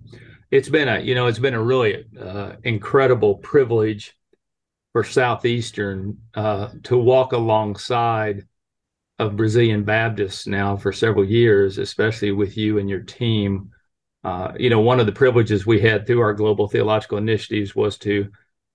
It's 0.49 0.69
been 0.69 0.87
a, 0.87 0.99
you 0.99 1.13
know, 1.13 1.27
it's 1.27 1.39
been 1.39 1.55
a 1.55 1.61
really 1.61 2.05
uh, 2.17 2.53
incredible 2.63 3.35
privilege 3.35 4.15
for 4.93 5.03
Southeastern 5.03 6.19
uh, 6.35 6.69
to 6.83 6.97
walk 6.97 7.33
alongside 7.33 8.47
of 9.19 9.35
Brazilian 9.35 9.83
Baptists 9.83 10.47
now 10.47 10.77
for 10.77 10.93
several 10.93 11.25
years, 11.25 11.79
especially 11.79 12.31
with 12.31 12.55
you 12.55 12.77
and 12.77 12.89
your 12.89 13.01
team. 13.01 13.71
Uh, 14.23 14.53
you 14.57 14.69
know, 14.69 14.79
one 14.79 15.01
of 15.01 15.05
the 15.05 15.11
privileges 15.11 15.65
we 15.65 15.81
had 15.81 16.07
through 16.07 16.21
our 16.21 16.33
global 16.33 16.69
theological 16.69 17.17
initiatives 17.17 17.75
was 17.75 17.97
to 17.97 18.31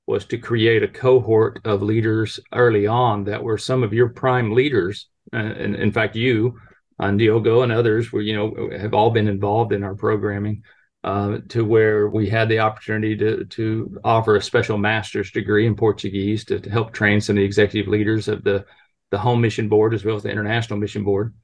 was 0.09 0.25
to 0.25 0.38
create 0.38 0.83
a 0.83 0.88
cohort 0.88 1.61
of 1.67 1.83
leaders 1.83 2.41
early 2.55 2.87
on 2.87 3.25
that 3.25 3.43
were 3.43 3.59
some 3.59 3.83
of 3.83 3.93
your 3.93 4.09
prime 4.09 4.53
leaders, 4.53 5.07
uh, 5.35 5.37
and 5.37 5.77
in 5.77 5.93
fact, 5.93 6.17
you, 6.17 6.59
and 6.99 7.19
Diogo, 7.19 7.61
and 7.61 7.71
others 7.71 8.11
were 8.11 8.23
you 8.23 8.35
know 8.35 8.71
have 8.77 8.95
all 8.95 9.11
been 9.11 9.29
involved 9.29 9.73
in 9.73 9.85
our 9.85 9.95
programming 9.95 10.62
uh, 11.05 11.38
to 11.50 11.62
where 11.62 12.09
we 12.09 12.27
had 12.27 12.49
the 12.49 12.59
opportunity 12.59 13.17
to 13.19 13.45
to 13.45 14.00
offer 14.03 14.37
a 14.37 14.43
special 14.43 14.79
master's 14.79 15.31
degree 15.31 15.67
in 15.67 15.77
Portuguese 15.77 16.45
to, 16.47 16.59
to 16.59 16.71
help 16.71 16.93
train 16.93 17.21
some 17.21 17.37
of 17.37 17.41
the 17.41 17.45
executive 17.45 17.87
leaders 17.87 18.29
of 18.29 18.43
the 18.45 18.65
the 19.11 19.19
home 19.19 19.43
mission 19.43 19.69
board 19.69 19.93
as 19.93 20.05
well 20.07 20.17
as 20.17 20.23
the 20.23 20.31
international 20.31 20.79
mission 20.79 21.05
board. 21.05 21.35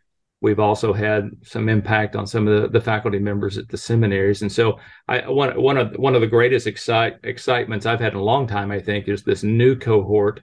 We've 0.41 0.61
also 0.61 0.93
had 0.93 1.31
some 1.43 1.69
impact 1.69 2.17
on 2.17 2.27
some 2.27 2.47
of 2.47 2.63
the, 2.63 2.69
the 2.69 2.85
faculty 2.85 3.19
members 3.19 3.57
at 3.57 3.69
the 3.69 3.79
seminaries, 3.79 4.43
and 4.43 4.53
so 4.53 4.79
I 5.09 5.29
one 5.29 5.59
one 5.61 5.79
of 5.79 5.95
one 5.95 6.15
of 6.15 6.21
the 6.21 6.27
greatest 6.27 6.67
excite, 6.67 7.17
excitements 7.23 7.87
I've 7.87 8.01
had 8.01 8.13
in 8.13 8.19
a 8.19 8.23
long 8.23 8.47
time, 8.47 8.71
I 8.71 8.81
think, 8.81 9.09
is 9.09 9.23
this 9.23 9.43
new 9.43 9.75
cohort 9.75 10.43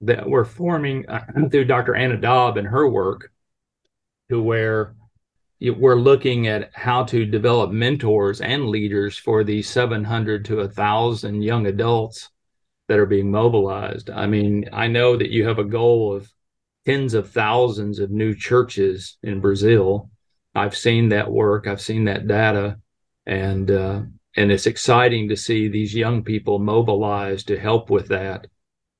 that 0.00 0.28
we're 0.28 0.44
forming 0.44 1.08
uh, 1.08 1.24
through 1.50 1.66
Dr. 1.66 1.94
Anna 1.94 2.16
Dobb 2.16 2.56
and 2.56 2.66
her 2.66 2.88
work, 2.88 3.30
to 4.30 4.42
where 4.42 4.94
we're 5.60 5.96
looking 5.96 6.46
at 6.46 6.70
how 6.74 7.04
to 7.04 7.24
develop 7.24 7.70
mentors 7.70 8.40
and 8.40 8.68
leaders 8.68 9.16
for 9.16 9.44
these 9.44 9.68
700 9.68 10.44
to 10.46 10.56
1,000 10.56 11.42
young 11.42 11.66
adults 11.66 12.30
that 12.88 12.98
are 12.98 13.06
being 13.06 13.30
mobilized. 13.30 14.10
I 14.10 14.26
mean, 14.26 14.68
I 14.72 14.88
know 14.88 15.16
that 15.16 15.30
you 15.30 15.46
have 15.46 15.58
a 15.58 15.64
goal 15.64 16.14
of 16.14 16.30
tens 16.86 17.14
of 17.14 17.30
thousands 17.30 17.98
of 17.98 18.10
new 18.10 18.34
churches 18.34 19.16
in 19.22 19.40
Brazil. 19.40 20.10
I've 20.54 20.76
seen 20.76 21.08
that 21.08 21.30
work, 21.30 21.66
I've 21.66 21.80
seen 21.80 22.04
that 22.04 22.26
data, 22.26 22.78
and 23.26 23.70
uh, 23.70 24.02
and 24.36 24.52
it's 24.52 24.66
exciting 24.66 25.28
to 25.28 25.36
see 25.36 25.68
these 25.68 25.94
young 25.94 26.22
people 26.22 26.58
mobilized 26.58 27.48
to 27.48 27.58
help 27.58 27.90
with 27.90 28.08
that. 28.08 28.46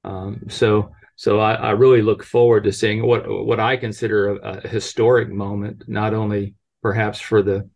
Um, 0.05 0.43
so 0.49 0.93
so 1.17 1.39
I, 1.39 1.55
I, 1.55 1.71
really 1.71 2.03
look 2.03 2.25
forward 2.25 2.65
to 2.65 2.73
seeing 2.73 3.07
what 3.07 3.25
what 3.29 3.61
I 3.61 3.77
consider 3.77 4.37
a, 4.37 4.59
a, 4.65 4.69
historic 4.69 5.31
moment, 5.31 5.85
not 5.87 6.13
only 6.13 6.55
perhaps 6.83 7.21
for 7.21 7.43
the 7.43 7.69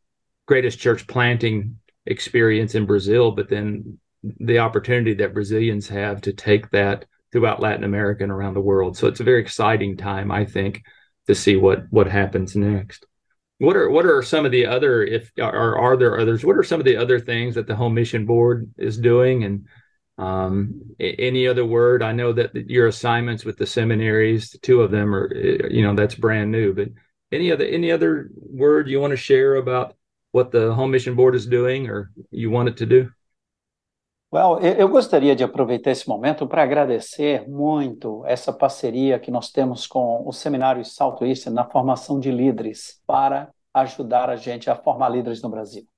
greatest 0.46 0.78
church 0.78 1.06
planting 1.06 1.78
experience 2.06 2.74
in 2.74 2.86
Brazil, 2.86 3.30
but 3.30 3.48
then 3.48 3.98
the 4.22 4.58
opportunity 4.58 5.14
that 5.14 5.34
Brazilians 5.34 5.88
have 5.88 6.20
to 6.22 6.32
take 6.32 6.70
that 6.70 7.04
throughout 7.32 7.60
Latin 7.60 7.84
America 7.84 8.22
and 8.22 8.32
around 8.32 8.54
the 8.54 8.60
world. 8.60 8.96
So 8.96 9.06
it's 9.06 9.20
a 9.20 9.24
very 9.24 9.40
exciting 9.40 9.96
time, 9.96 10.30
I 10.30 10.44
think, 10.44 10.82
to 11.26 11.34
see 11.34 11.56
what 11.56 11.84
what 11.90 12.08
happens 12.08 12.56
next. 12.56 13.06
What 13.58 13.76
are 13.76 13.90
what 13.90 14.06
are 14.06 14.22
some 14.22 14.46
of 14.46 14.52
the 14.52 14.66
other 14.66 15.02
if 15.02 15.30
are 15.40 15.78
are 15.78 15.96
there 15.96 16.18
others? 16.18 16.44
What 16.44 16.56
are 16.56 16.62
some 16.62 16.80
of 16.80 16.86
the 16.86 16.96
other 16.96 17.18
things 17.18 17.56
that 17.56 17.66
the 17.66 17.76
Home 17.76 17.94
Mission 17.94 18.24
Board 18.24 18.70
is 18.78 18.98
doing 18.98 19.44
and 19.44 19.66
um, 20.16 20.94
any 21.00 21.46
other 21.46 21.66
word? 21.66 22.02
I 22.02 22.12
know 22.12 22.32
that 22.32 22.54
your 22.54 22.86
assignments 22.86 23.44
with 23.44 23.56
the 23.56 23.66
seminaries, 23.66 24.50
the 24.50 24.58
two 24.58 24.80
of 24.82 24.90
them 24.90 25.14
are, 25.14 25.34
you 25.34 25.82
know, 25.82 25.94
that's 25.94 26.14
brand 26.14 26.52
new. 26.52 26.72
But 26.72 26.88
any 27.32 27.52
other 27.52 27.64
any 27.66 27.90
other 27.90 28.30
word 28.34 28.88
you 28.88 29.00
want 29.00 29.10
to 29.10 29.16
share 29.16 29.56
about 29.56 29.96
what 30.32 30.50
the 30.50 30.72
Home 30.72 30.90
Mission 30.90 31.14
Board 31.14 31.34
is 31.34 31.46
doing, 31.46 31.88
or 31.88 32.10
you 32.30 32.50
want 32.50 32.68
it 32.68 32.76
to 32.78 32.86
do? 32.86 33.10
Well, 34.30 34.60
eu 34.60 34.86
gostaria 34.90 35.34
de 35.34 35.42
aproveitar 35.42 35.90
esse 35.90 36.06
momento 36.06 36.46
para 36.46 36.62
agradecer 36.62 37.48
muito 37.48 38.26
essa 38.26 38.52
parceria 38.52 39.18
que 39.18 39.30
nós 39.30 39.50
temos 39.50 39.86
com 39.86 40.22
o 40.28 40.32
Seminário 40.32 40.84
Southeastern 40.84 41.54
na 41.54 41.64
formação 41.64 42.20
de 42.20 42.30
líderes 42.30 43.00
para 43.06 43.50
ajudar 43.72 44.28
a 44.28 44.36
gente 44.36 44.68
a 44.68 44.76
formar 44.76 45.08
líderes 45.08 45.40
no 45.40 45.48
Brasil. 45.48 45.88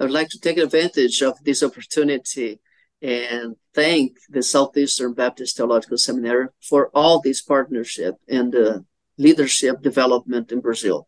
I 0.00 0.04
would 0.04 0.14
like 0.14 0.30
to 0.30 0.38
take 0.40 0.58
advantage 0.58 1.22
of 1.22 1.38
this 1.42 1.62
opportunity 1.62 2.58
and 3.02 3.56
thank 3.74 4.14
the 4.30 4.40
Southeastern 4.40 5.12
Baptist 5.12 5.56
Theological 5.56 5.98
Seminary 5.98 6.48
for 6.66 6.88
all 6.94 7.20
this 7.20 7.42
partnership 7.42 8.16
and 8.26 8.54
uh, 8.54 8.80
leadership 9.18 9.82
development 9.82 10.50
in 10.50 10.60
Brazil. 10.60 11.06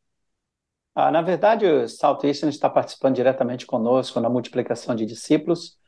Ah, 0.94 1.10
na 1.10 1.22
verdade, 1.22 1.64
o 1.64 1.88
Southeastern 1.88 2.50
está 2.50 2.68
participando 2.68 3.14
diretamente 3.14 3.64
conosco 3.64 4.20
na 4.20 4.28
multiplicação 4.28 4.94
de 4.94 5.06
discípulos, 5.06 5.79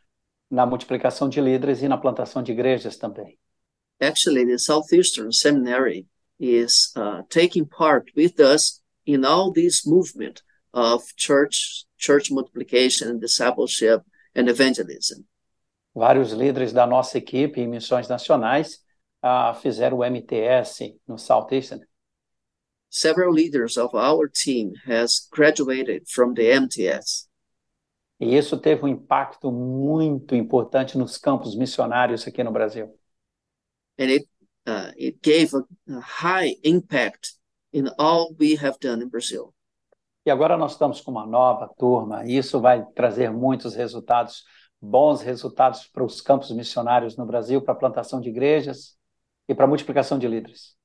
na 0.53 0.67
multiplicação 0.67 1.31
de 1.31 1.41
líderes 1.41 1.81
e 1.81 1.89
na 1.89 1.97
plantação 1.97 2.43
de 2.43 2.53
igrejas 2.53 2.99
também. 2.99 3.39
Actually, 3.99 4.45
the 4.45 4.59
Southeastern 4.59 5.33
Seminary 5.33 6.07
is 6.39 6.93
uh, 6.95 7.23
taking 7.31 7.65
part 7.65 8.13
with 8.15 8.39
us 8.39 8.83
in 9.07 9.25
all 9.25 9.51
this 9.51 9.87
movement 9.87 10.43
of 10.75 11.03
church, 11.17 11.87
church 11.97 12.31
multiplication, 12.31 13.19
discipleship, 13.19 14.03
and 14.37 14.51
evangelism. 14.51 15.25
Vários 15.95 16.33
líderes 16.33 16.73
da 16.73 16.87
nossa 16.87 17.17
equipe 17.17 17.59
em 17.59 17.69
missões 17.69 18.07
nacionais 18.09 18.79
ah, 19.23 19.55
fizeram 19.55 19.99
o 19.99 20.05
MTS 20.05 20.99
no 21.07 21.17
Southeastern. 21.17 21.81
Several 22.91 23.33
leaders 23.33 23.79
of 23.79 23.95
our 23.95 24.29
team 24.29 24.73
has 24.85 25.27
graduated 25.31 26.03
from 26.09 26.35
the 26.35 26.51
MTS. 26.51 27.29
E 28.23 28.37
isso 28.37 28.57
teve 28.57 28.85
um 28.85 28.89
impacto 28.89 29.51
muito 29.51 30.37
importante 30.37 30.97
nos 30.97 31.19
campos 31.19 31.57
missionários 31.57 32.27
aqui 32.27 32.45
no 32.45 32.53
Brasil. 32.53 32.97
and 33.99 34.11
it 34.11 34.29
uh, 34.67 34.93
it 34.97 35.21
gave 35.23 35.55
a, 35.55 35.63
high 36.01 36.57
impact 36.63 37.35
in 37.73 37.89
all 37.99 38.35
we 38.39 38.57
have 38.57 38.79
done 38.81 39.03
in 39.03 39.09
Brazil. 39.09 39.55
E 40.25 40.31
agora 40.31 40.57
nós 40.57 40.73
estamos 40.73 41.01
com 41.01 41.11
uma 41.11 41.27
nova 41.27 41.69
turma, 41.77 42.25
e 42.25 42.37
isso 42.37 42.61
vai 42.61 42.85
trazer 42.95 43.33
muitos 43.33 43.75
resultados, 43.75 44.45
bons 44.81 45.21
resultados 45.21 45.89
para 45.89 46.05
os 46.05 46.21
campos 46.21 46.51
missionários 46.53 47.17
no 47.17 47.27
Brasil, 47.27 47.61
para 47.61 47.75
a 47.75 47.77
plantação 47.77 48.21
de 48.21 48.29
igrejas 48.29 48.97
e 49.49 49.55
para 49.55 49.65
a 49.65 49.69
multiplicação 49.69 50.19
de 50.19 50.29
líderes. 50.29 50.77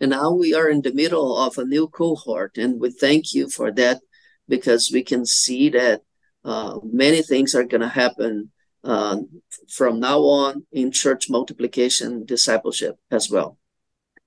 And 0.00 0.08
now 0.08 0.34
we 0.34 0.54
are 0.54 0.72
in 0.72 0.80
the 0.80 0.92
middle 0.92 1.36
of 1.36 1.60
a 1.60 1.64
new 1.64 1.88
cohort, 1.88 2.58
and 2.58 2.78
we 2.80 2.90
thank 2.90 3.36
you 3.36 3.50
for 3.50 3.72
that 3.74 4.00
because 4.48 4.90
we 4.90 5.02
can 5.02 5.24
see 5.26 5.70
that 5.70 6.02
uh, 6.48 6.80
many 6.82 7.22
things 7.22 7.54
are 7.54 7.64
going 7.64 7.82
to 7.82 7.88
happen 7.88 8.50
uh, 8.82 9.18
from 9.68 10.00
now 10.00 10.20
on 10.20 10.64
in 10.72 10.90
church 10.90 11.28
multiplication 11.28 12.24
discipleship 12.24 12.96
as 13.10 13.30
well. 13.30 13.58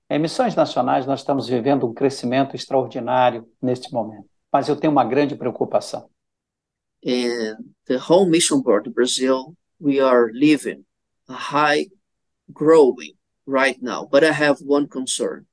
Em 0.09 0.19
missões 0.19 0.55
nacionais, 0.55 1.05
nós 1.05 1.21
estamos 1.21 1.47
vivendo 1.47 1.87
um 1.87 1.93
crescimento 1.93 2.55
extraordinário 2.55 3.47
neste 3.61 3.91
momento, 3.91 4.29
mas 4.51 4.67
eu 4.67 4.75
tenho 4.75 4.91
uma 4.91 5.05
grande 5.05 5.35
preocupação. 5.35 6.09
And 7.03 7.73
the 7.87 7.97
whole 7.97 8.29
mission 8.29 8.61
board 8.61 8.87
of 8.87 8.93
Brazil, 8.93 9.55
we 9.79 9.99
are 9.99 10.31
living 10.31 10.85
a 11.27 11.33
high 11.33 11.87
growing 12.51 13.15
right 13.47 13.81
now. 13.81 14.05
But 14.05 14.23
I 14.23 14.31
have 14.31 14.61
one 14.63 14.87
concern. 14.87 15.45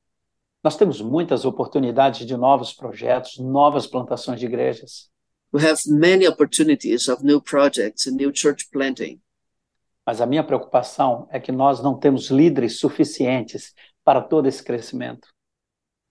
Nós 0.62 0.76
temos 0.76 1.00
muitas 1.00 1.44
oportunidades 1.44 2.26
de 2.26 2.36
novos 2.36 2.74
projetos, 2.74 3.38
novas 3.38 3.86
plantações 3.86 4.40
de 4.40 4.46
igrejas, 4.46 5.08
We 5.52 5.62
have 5.62 5.78
many 5.86 6.26
opportunities 6.26 7.08
of 7.08 7.22
new 7.22 7.40
projects 7.40 8.06
and 8.06 8.16
new 8.16 8.32
church 8.32 8.70
planting. 8.70 9.20
mas 10.08 10.22
a 10.22 10.26
minha 10.26 10.42
preocupação 10.42 11.28
é 11.30 11.38
que 11.38 11.52
nós 11.52 11.82
não 11.82 11.94
temos 11.94 12.30
líderes 12.30 12.78
suficientes 12.78 13.74
para 14.02 14.22
todo 14.22 14.48
esse 14.48 14.64
crescimento. 14.64 15.28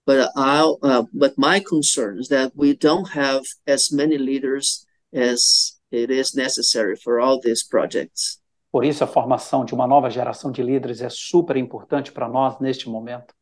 But 0.06 0.30
uh, 0.36 1.04
but 1.12 1.34
my 1.36 1.60
concern 1.60 2.20
is 2.20 2.28
that 2.28 2.52
we 2.54 2.76
don't 2.76 3.10
have 3.18 3.42
as 3.66 3.90
many 3.90 4.16
leaders 4.16 4.86
as 5.12 5.76
it 5.90 6.12
is 6.12 6.32
necessary 6.32 6.96
for 6.96 7.18
all 7.18 7.40
these 7.40 7.66
projects. 7.68 8.40
Por 8.70 8.84
isso, 8.84 9.02
a 9.02 9.06
formação 9.08 9.64
de 9.64 9.74
uma 9.74 9.88
nova 9.88 10.08
geração 10.08 10.52
de 10.52 10.62
líderes 10.62 11.00
é 11.00 11.08
super 11.10 11.56
importante 11.56 12.12
para 12.12 12.28
nós 12.28 12.60
neste 12.60 12.88
momento. 12.88 13.34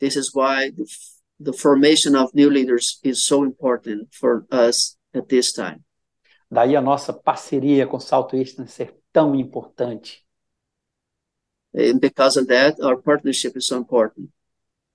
This 0.00 0.16
is 0.16 0.34
why 0.34 0.72
the, 0.72 0.84
the 1.38 1.56
formation 1.56 2.16
of 2.16 2.32
new 2.34 2.50
leaders 2.50 2.98
is 3.04 3.24
so 3.24 3.44
important 3.44 4.08
for 4.10 4.44
us 4.50 4.93
at 5.14 5.26
this 5.26 5.52
time. 5.52 5.80
Daí 6.50 6.76
a 6.76 6.80
nossa 6.80 7.12
parceria 7.12 7.86
com 7.86 7.96
o 7.96 8.00
Salto 8.00 8.36
Eastern 8.36 8.66
ser 8.66 8.94
tão 9.12 9.34
importante. 9.34 10.24
And 11.74 11.98
because 11.98 12.38
of 12.38 12.46
that, 12.48 12.80
our 12.80 13.00
partnership 13.00 13.56
is 13.56 13.66
so 13.66 13.76
important. 13.76 14.28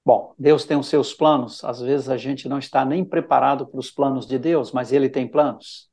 Bom, 0.05 0.33
Deus 0.39 0.65
tem 0.65 0.77
os 0.77 0.87
seus 0.87 1.13
planos, 1.13 1.63
às 1.63 1.81
vezes 1.81 2.09
a 2.09 2.17
gente 2.17 2.47
não 2.47 2.57
está 2.57 2.85
nem 2.85 3.03
preparado 3.03 3.67
para 3.67 3.79
os 3.79 3.91
planos 3.91 4.25
de 4.25 4.39
Deus, 4.39 4.71
mas 4.71 4.91
Ele 4.91 5.09
tem 5.09 5.27
planos. 5.27 5.89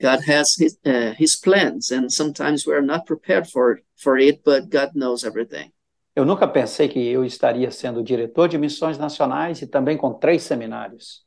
God 0.00 0.20
has 0.28 0.58
his, 0.58 0.78
uh, 0.84 1.14
his 1.16 1.36
plans, 1.36 1.92
and 1.92 2.10
sometimes 2.10 2.66
we're 2.66 2.84
not 2.84 3.06
prepared 3.06 3.46
for, 3.46 3.80
for 3.96 4.18
it, 4.18 4.42
but 4.44 4.68
God 4.68 4.90
knows 4.94 5.22
everything. 5.24 5.72
Eu 6.16 6.24
nunca 6.24 6.46
pensei 6.46 6.88
que 6.88 6.98
eu 6.98 7.24
estaria 7.24 7.70
sendo 7.70 8.02
diretor 8.02 8.48
de 8.48 8.58
missões 8.58 8.98
nacionais 8.98 9.62
e 9.62 9.66
também 9.66 9.96
com 9.96 10.14
três 10.14 10.42
seminários. 10.42 11.23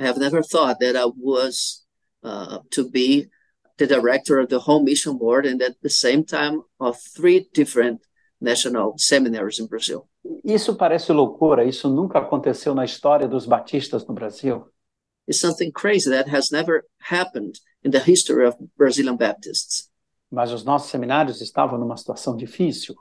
I 0.00 0.06
have 0.06 0.16
never 0.16 0.42
thought 0.42 0.80
that 0.80 0.96
I 0.96 1.04
was 1.04 1.84
uh, 2.24 2.60
to 2.70 2.88
be 2.88 3.28
the 3.76 3.86
director 3.86 4.38
of 4.38 4.48
the 4.48 4.60
home 4.60 4.84
mission 4.84 5.18
board 5.18 5.44
and 5.44 5.60
at 5.60 5.76
the 5.82 5.90
same 5.90 6.24
time 6.24 6.62
of 6.78 6.96
three 7.14 7.48
different 7.52 8.00
national 8.40 8.96
seminaries 8.96 9.60
in 9.60 9.66
Brazil. 9.66 10.08
Isso 10.42 10.74
parece 10.74 11.12
loucura, 11.12 11.64
isso 11.64 11.88
nunca 11.90 12.18
aconteceu 12.18 12.74
na 12.74 12.84
história 12.84 13.28
dos 13.28 13.44
batistas 13.44 14.06
no 14.06 14.14
Brasil. 14.14 14.66
It's 15.28 15.38
something 15.38 15.70
crazy 15.70 16.08
that 16.10 16.28
has 16.28 16.50
never 16.50 16.84
happened 17.10 17.60
in 17.84 17.90
the 17.90 18.00
history 18.00 18.46
of 18.46 18.56
Brazilian 18.78 19.16
Baptists. 19.16 19.90
Mas 20.30 20.50
os 20.50 20.64
nossos 20.64 20.90
seminários 20.90 21.42
estavam 21.42 21.78
numa 21.78 21.96
situação 21.96 22.36
difícil. 22.36 22.94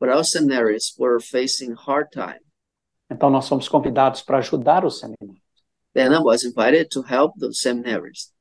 But 0.00 0.08
our 0.08 0.24
seminaries 0.24 0.94
were 0.98 1.20
facing 1.20 1.74
hard 1.74 2.08
time. 2.10 2.40
Então 3.10 3.28
nós 3.28 3.46
fomos 3.46 3.68
convidados 3.68 4.22
para 4.22 4.38
ajudar 4.38 4.84
os 4.86 4.98
seminários. 4.98 5.41
Then 5.94 6.14
I 6.14 6.20
was 6.20 6.44
invited 6.44 6.90
to 6.92 7.02
help 7.02 7.34
those 7.38 7.60
seminaries. 7.60 8.32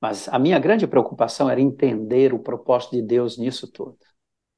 Mas 0.00 0.28
a 0.28 0.38
minha 0.38 0.58
grande 0.58 0.86
preocupação 0.86 1.48
era 1.48 1.60
entender 1.60 2.34
o 2.34 2.38
propósito 2.38 2.92
de 2.92 3.02
Deus 3.02 3.38
nisso 3.38 3.66
tudo. 3.68 3.96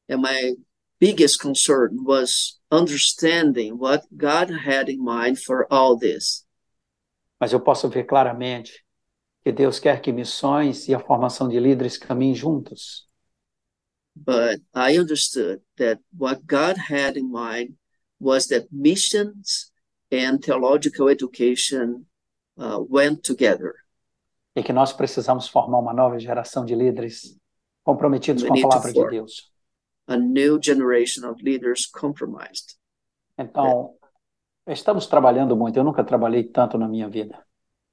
And 0.08 0.18
my 0.20 0.56
biggest 0.98 1.38
concern 1.40 1.98
was 2.04 2.58
understanding 2.70 3.74
what 3.78 4.02
God 4.10 4.50
had 4.50 4.88
in 4.88 5.02
mind 5.02 5.38
for 5.38 5.66
all 5.70 5.96
this. 5.96 6.44
Mas 7.38 7.52
eu 7.52 7.60
posso 7.60 7.88
ver 7.88 8.04
claramente 8.04 8.84
que 9.44 9.52
Deus 9.52 9.78
quer 9.78 10.00
que 10.00 10.12
missões 10.12 10.88
e 10.88 10.94
a 10.94 10.98
formação 10.98 11.48
de 11.48 11.60
líderes 11.60 11.96
caminhem 11.96 12.34
juntos. 12.34 13.06
But 14.16 14.62
I 14.74 14.98
understood 14.98 15.60
that 15.76 16.00
what 16.12 16.40
God 16.46 16.76
had 16.90 17.16
in 17.16 17.30
mind 17.30 17.76
was 18.18 18.46
that 18.48 18.66
missions 18.72 19.70
and 20.10 20.38
theological 20.40 21.08
education 21.08 22.06
uh, 22.56 22.86
went 22.88 23.22
together. 23.22 23.74
E 24.54 24.62
que 24.62 24.72
nós 24.72 24.92
precisamos 24.92 25.48
formar 25.48 25.78
uma 25.78 25.92
nova 25.92 26.18
geração 26.18 26.64
de 26.64 26.74
líderes 26.74 27.38
comprometidos 27.84 28.42
We 28.42 28.48
com 28.48 28.58
a 28.58 28.62
palavra 28.62 28.92
de. 28.92 29.06
Deus. 29.10 29.52
A 30.08 30.16
new 30.16 30.58
generation 30.62 31.28
of 31.28 31.42
leaders 31.42 31.86
compromised. 31.86 32.76
Então, 33.36 33.94
estamos 34.66 35.06
trabalhando 35.06 35.56
muito. 35.56 35.78
Eu 35.78 35.84
nunca 35.84 36.02
trabalhei 36.02 36.44
tanto 36.44 36.78
na 36.78 36.88
minha 36.88 37.08
vida. 37.08 37.44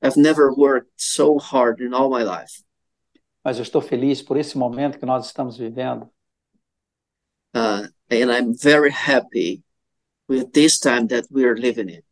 I've 0.01 0.19
never 0.19 0.51
worked 0.51 0.91
so 0.95 1.37
hard 1.37 1.81
in 1.81 1.93
all 1.93 2.09
my 2.09 2.23
life. 2.23 2.63
Mas 3.43 3.57
eu 3.57 3.63
estou 3.63 3.81
feliz 3.81 4.21
por 4.21 4.37
esse 4.37 4.57
momento 4.57 4.97
que 4.97 5.05
nós 5.05 5.25
estamos 5.25 5.57
vivendo. 5.57 6.09
Uh, 7.55 7.87
and 8.09 8.31
I'm 8.31 8.53
very 8.53 8.89
happy 8.89 9.63
with 10.29 10.51
this 10.53 10.79
time 10.79 11.07
that 11.07 11.27
we 11.29 11.45
are 11.45 11.55
living 11.55 11.89
in. 11.89 12.03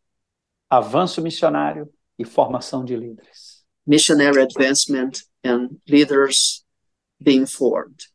Avanço 0.70 1.22
missionário 1.22 1.88
e 2.18 2.24
formação 2.24 2.84
de 2.84 2.96
líderes. 2.96 3.62
Missionary 3.86 4.42
advancement 4.42 5.22
and 5.44 5.70
leaders 5.88 6.64
being 7.20 7.46
formed. 7.46 8.06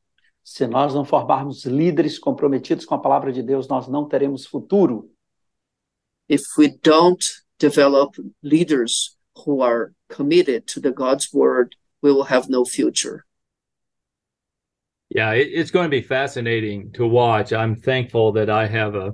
Se 0.44 0.66
nós 0.66 0.94
não 0.94 1.04
formarmos 1.04 1.66
líderes 1.66 2.18
comprometidos 2.18 2.86
com 2.86 2.96
a 2.96 3.02
palavra 3.02 3.34
de 3.34 3.44
Deus, 3.44 3.68
nós 3.68 3.88
não 3.88 4.08
teremos 4.08 4.46
futuro. 4.46 5.12
If 6.30 6.44
we 6.58 6.78
don't 6.82 7.24
develop 7.60 8.16
leaders 8.42 9.18
who 9.46 9.62
are 9.62 9.94
committed 10.10 10.66
to 10.74 10.80
the 10.80 10.92
God's 10.92 11.34
word, 11.34 11.76
we 12.02 12.12
will 12.12 12.26
have 12.32 12.50
no 12.50 12.66
future. 12.66 13.26
Yeah, 15.10 15.34
it, 15.36 15.50
it's 15.54 15.72
going 15.72 15.86
to 15.86 15.90
be 15.90 16.02
fascinating 16.02 16.92
to 16.94 17.08
watch. 17.08 17.54
I'm 17.54 17.76
thankful 17.76 18.34
that 18.34 18.50
I 18.50 18.68
have 18.68 18.96
a 18.96 19.14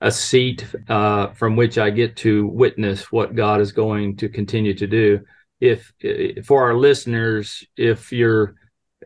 a 0.00 0.10
seat 0.10 0.66
uh, 0.88 1.28
from 1.28 1.56
which 1.56 1.78
I 1.78 1.90
get 1.90 2.16
to 2.18 2.46
witness 2.46 3.12
what 3.12 3.34
God 3.34 3.60
is 3.60 3.72
going 3.72 4.16
to 4.16 4.28
continue 4.28 4.74
to 4.74 4.86
do. 4.86 5.20
If, 5.60 5.92
if 6.00 6.46
for 6.46 6.62
our 6.62 6.74
listeners, 6.74 7.64
if 7.76 8.10
you're 8.12 8.54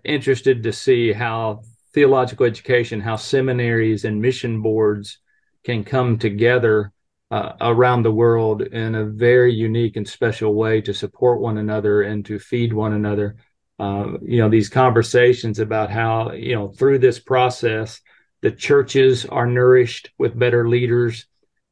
interested 0.05 0.63
to 0.63 0.73
see 0.73 1.13
how 1.13 1.63
theological 1.95 2.47
education, 2.47 3.01
how 3.01 3.17
seminaries 3.17 4.05
and 4.05 4.21
mission 4.21 4.63
boards 4.63 5.19
can 5.65 5.83
come 5.85 6.19
together 6.19 6.93
uh, 7.31 7.53
around 7.61 8.03
the 8.03 8.13
world 8.13 8.63
in 8.63 8.95
a 8.95 9.05
very 9.05 9.53
unique 9.53 9.97
and 9.97 10.07
special 10.07 10.55
way 10.55 10.81
to 10.81 10.93
support 10.95 11.41
one 11.41 11.59
another 11.59 12.03
and 12.03 12.25
to 12.27 12.39
feed 12.39 12.73
one 12.73 12.93
another. 12.93 13.37
Uh, 13.79 14.13
you 14.23 14.39
know, 14.39 14.49
these 14.49 14.69
conversations 14.69 15.59
about 15.59 15.91
how, 15.91 16.31
you 16.33 16.55
know, 16.55 16.69
through 16.69 16.99
this 16.99 17.19
process, 17.19 18.01
the 18.45 18.53
churches 18.53 19.25
are 19.25 19.47
nourished 19.47 20.11
with 20.19 20.39
better 20.39 20.69
leaders, 20.69 21.25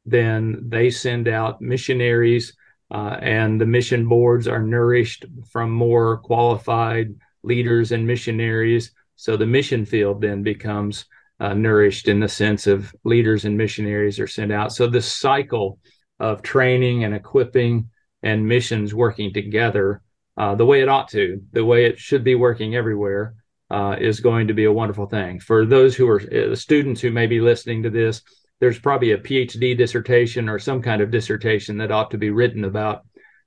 then 0.07 0.69
they 0.69 0.89
send 0.89 1.27
out 1.27 1.61
missionaries, 1.61 2.57
uh, 2.89 3.15
and 3.21 3.61
the 3.61 3.65
mission 3.67 4.07
boards 4.07 4.47
are 4.47 4.63
nourished 4.63 5.23
from 5.51 5.69
more 5.69 6.17
qualified 6.17 7.13
leaders 7.43 7.91
and 7.91 8.07
missionaries. 8.07 8.91
So 9.17 9.37
the 9.37 9.45
mission 9.45 9.85
field 9.85 10.19
then 10.19 10.41
becomes 10.41 11.05
uh, 11.39 11.53
nourished 11.53 12.07
in 12.07 12.19
the 12.19 12.27
sense 12.27 12.65
of 12.65 12.91
leaders 13.03 13.45
and 13.45 13.55
missionaries 13.55 14.19
are 14.19 14.25
sent 14.25 14.51
out. 14.51 14.71
So 14.71 14.87
this 14.87 15.11
cycle 15.11 15.77
of 16.19 16.41
training 16.41 17.03
and 17.03 17.13
equipping 17.13 17.87
and 18.23 18.47
missions 18.47 18.95
working 18.95 19.31
together 19.31 20.01
uh, 20.37 20.55
the 20.55 20.65
way 20.65 20.81
it 20.81 20.89
ought 20.89 21.09
to, 21.09 21.39
the 21.51 21.63
way 21.63 21.85
it 21.85 21.99
should 21.99 22.23
be 22.23 22.33
working 22.33 22.75
everywhere, 22.75 23.35
uh, 23.73 23.95
is 23.99 24.19
going 24.19 24.47
to 24.47 24.53
be 24.53 24.65
a 24.65 24.71
wonderful 24.71 25.07
thing. 25.07 25.39
For 25.39 25.65
those 25.65 25.95
who 25.95 26.07
are 26.07 26.21
uh, 26.21 26.55
students 26.55 27.01
who 27.01 27.09
may 27.09 27.25
be 27.25 27.41
listening 27.41 27.81
to 27.83 27.89
this, 27.89 28.21
there's 28.59 28.77
probably 28.77 29.11
a 29.11 29.17
PhD 29.17 29.75
dissertation 29.75 30.47
or 30.47 30.59
some 30.59 30.79
kind 30.79 31.01
of 31.01 31.09
dissertation 31.09 31.79
that 31.79 31.91
ought 31.91 32.11
to 32.11 32.19
be 32.19 32.29
written 32.29 32.65
about 32.65 33.01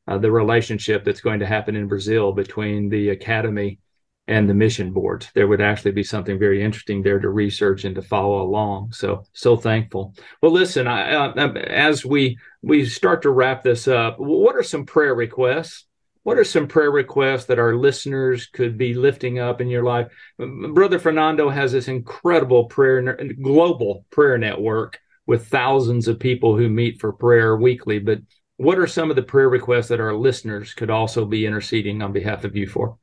uh, 0.09 0.19
the 0.19 0.33
relationship 0.33 1.05
that's 1.05 1.21
going 1.21 1.39
to 1.39 1.47
happen 1.47 1.77
in 1.77 1.87
Brazil 1.87 2.33
between 2.33 2.89
the 2.89 3.11
academy 3.11 3.79
and 4.27 4.51
the 4.51 4.55
mission 4.55 4.93
boards. 4.93 5.31
There 5.33 5.47
would 5.47 5.61
actually 5.61 5.93
be 5.93 6.03
something 6.03 6.41
very 6.41 6.61
interesting 6.61 7.03
there 7.03 7.21
to 7.21 7.29
research 7.29 7.85
and 7.85 7.95
to 7.95 8.03
follow 8.03 8.43
along. 8.43 8.95
So, 8.95 9.23
so 9.33 9.57
thankful. 9.57 10.17
Well, 10.43 10.51
listen, 10.51 10.89
I, 10.89 11.15
uh, 11.15 11.53
as 11.53 12.05
we 12.05 12.37
we 12.63 12.85
start 12.85 13.23
to 13.23 13.31
wrap 13.31 13.63
this 13.63 13.87
up, 13.87 14.17
what 14.19 14.57
are 14.57 14.65
some 14.65 14.87
prayer 14.87 15.15
requests? 15.15 15.87
What 16.27 16.39
are 16.39 16.45
some 16.45 16.67
prayer 16.67 16.91
requests 16.91 17.45
that 17.45 17.61
our 17.61 17.77
listeners 17.77 18.47
could 18.47 18.77
be 18.77 18.95
lifting 18.95 19.39
up 19.39 19.61
in 19.61 19.69
your 19.69 19.85
life? 19.85 20.09
Brother 20.37 20.99
Fernando 20.99 21.49
has 21.49 21.71
this 21.71 21.87
incredible 21.87 22.65
prayer, 22.65 23.17
global 23.41 24.05
prayer 24.11 24.37
network 24.37 24.99
with 25.29 25.47
thousands 25.47 26.09
of 26.09 26.19
people 26.19 26.57
who 26.57 26.69
meet 26.69 27.01
for 27.01 27.13
prayer 27.13 27.57
weekly. 27.57 28.01
But 28.01 28.23
what 28.57 28.77
are 28.77 28.89
some 28.89 29.09
of 29.09 29.15
the 29.15 29.23
prayer 29.23 29.49
requests 29.49 29.87
that 29.87 30.01
our 30.01 30.15
listeners 30.15 30.75
could 30.75 30.91
also 30.91 31.27
be 31.27 31.47
interceding 31.47 32.03
on 32.03 32.13
behalf 32.13 32.43
of 32.43 32.57
you 32.57 32.67
for? 32.67 32.99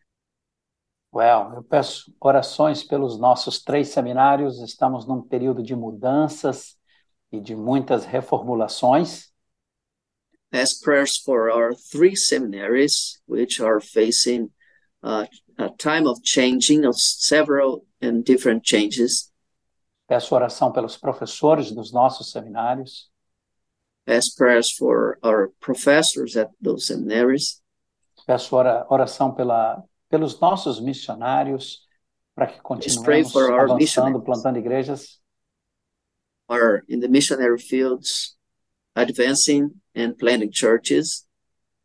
Well, 1.13 1.53
eu 1.55 1.63
peço 1.63 2.12
orações 2.19 2.83
pelos 2.83 3.17
nossos 3.17 3.63
três 3.63 3.88
seminários. 3.88 4.62
Estamos 4.62 5.07
num 5.07 5.21
período 5.21 5.63
de 5.63 5.77
mudanças 5.77 6.75
e 7.31 7.39
de 7.39 7.55
muitas 7.55 8.03
reformulações. 8.03 9.32
Ask 10.53 10.83
prayers 10.83 11.17
for 11.17 11.49
our 11.49 11.73
three 11.73 12.15
seminaries, 12.15 13.19
which 13.25 13.59
are 13.59 13.79
facing 13.79 14.51
uh, 15.01 15.25
a 15.57 15.69
time 15.69 16.05
of 16.05 16.21
changing, 16.21 16.85
of 16.85 16.95
several 16.95 17.85
and 17.99 18.23
different 18.23 18.63
changes. 18.63 19.31
Peço 20.07 20.35
oração 20.35 20.71
pelos 20.71 20.95
professores 20.95 21.71
dos 21.71 21.91
nossos 21.91 22.31
seminários. 22.31 23.09
Ask 24.05 24.37
prayers 24.37 24.71
for 24.71 25.17
our 25.23 25.51
professors 25.59 26.37
at 26.37 26.51
those 26.61 26.85
seminaries. 26.85 27.59
Peço 28.27 28.55
oração 28.55 29.35
pela 29.35 29.83
pelos 30.07 30.39
nossos 30.39 30.79
missionários, 30.79 31.87
para 32.35 32.45
que 32.45 32.61
continuemos 32.61 33.35
avançando, 33.35 34.21
plantando 34.21 34.59
igrejas. 34.59 35.19
Are 36.47 36.83
in 36.87 36.99
the 36.99 37.07
missionary 37.07 37.57
fields, 37.57 38.37
advancing 38.95 39.71
and 39.95 40.13
planting 40.13 40.51
churches. 40.51 41.27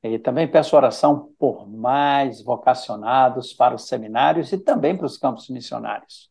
E 0.03 0.19
também 0.19 0.49
peço 0.49 0.77
oração 0.77 1.35
por 1.39 1.69
mais 1.69 2.43
vocacionados 2.43 3.53
para 3.53 3.75
os 3.75 3.89
seminários 3.89 4.53
e 4.53 4.59
também 4.59 4.97
para 4.97 5.07
os 5.07 5.19
campos 5.19 5.49
missionários. 5.49 6.31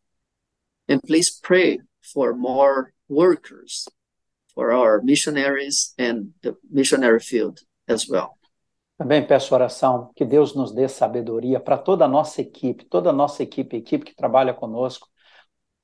And 0.89 0.99
please 1.05 1.37
pray 1.41 1.81
for 2.01 2.33
more 2.33 2.93
workers, 3.09 3.85
for 4.53 4.71
our 4.71 5.03
missionaries 5.03 5.93
and 5.99 6.27
the 6.41 6.55
missionary 6.69 7.19
field 7.19 7.61
as 7.87 8.07
well. 8.07 8.37
Também 8.97 9.25
peço 9.25 9.53
oração 9.53 10.11
que 10.15 10.25
Deus 10.25 10.55
nos 10.55 10.73
dê 10.73 10.87
sabedoria 10.87 11.59
para 11.59 11.77
toda 11.77 12.05
a 12.05 12.07
nossa 12.07 12.41
equipe, 12.41 12.85
toda 12.85 13.11
a 13.11 13.13
nossa 13.13 13.43
equipe, 13.43 13.77
equipe 13.77 14.05
que 14.05 14.15
trabalha 14.15 14.53
conosco, 14.53 15.07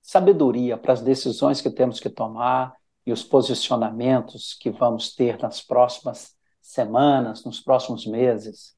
sabedoria 0.02 0.78
para 0.78 0.94
as 0.94 1.02
decisões 1.02 1.62
que 1.62 1.70
temos 1.70 2.00
que 2.00 2.10
tomar 2.10 2.74
e 3.06 3.12
os 3.12 3.24
posicionamentos 3.24 4.56
que 4.60 4.70
vamos 4.70 5.14
ter 5.14 5.38
nas 5.40 5.62
próximas 5.62 6.34
semanas, 6.62 7.44
nos 7.44 7.60
próximos 7.60 8.06
meses. 8.06 8.76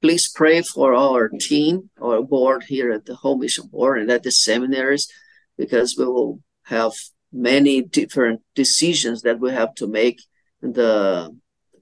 Please 0.00 0.30
pray 0.32 0.62
for 0.62 0.94
our 0.94 1.28
team, 1.28 1.90
our 2.00 2.22
board 2.22 2.64
here 2.68 2.92
at 2.92 3.04
the 3.04 3.14
Home 3.22 3.40
Mission 3.40 3.66
Board 3.66 4.00
and 4.00 4.10
at 4.10 4.22
the 4.22 4.30
seminaries, 4.30 5.08
because 5.56 5.96
we 5.98 6.06
will 6.06 6.40
have 6.62 6.92
many 7.32 7.82
different 7.82 8.40
decisions 8.54 9.22
that 9.22 9.38
we 9.40 9.52
have 9.52 9.74
to 9.74 9.86
make 9.86 10.22
in 10.62 10.72
the 10.72 11.30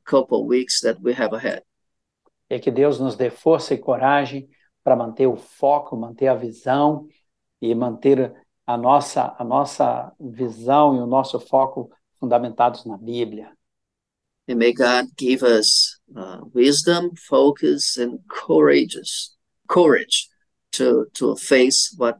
couple 0.04 0.46
weeks 0.46 0.80
that 0.80 1.00
we 1.00 1.12
have 1.12 1.32
ahead. 1.32 1.62
E 2.48 2.59
que 2.59 2.70
Deus 2.70 2.98
nos 2.98 3.16
dê 3.16 3.28
força 3.28 3.74
e 3.74 3.78
coragem 3.78 4.48
para 4.82 4.96
manter 4.96 5.26
o 5.26 5.37
foco, 5.37 5.96
manter 5.96 6.28
a 6.28 6.35
visão 6.35 7.06
e 7.61 7.74
manter 7.74 8.32
a 8.66 8.76
nossa 8.76 9.35
a 9.38 9.44
nossa 9.44 10.12
visão 10.18 10.96
e 10.96 11.00
o 11.00 11.07
nosso 11.07 11.38
foco 11.38 11.90
fundamentados 12.18 12.85
na 12.85 12.96
Bíblia. 12.96 13.50
And 14.48 14.59
may 14.59 14.72
God 14.72 15.09
give 15.16 15.42
us 15.42 16.00
uh, 16.14 16.40
wisdom, 16.55 17.11
focus, 17.16 17.96
and 17.96 18.20
courageous 18.29 19.37
courage 19.68 20.29
to 20.72 21.07
to 21.14 21.37
face 21.37 21.94
what 21.96 22.18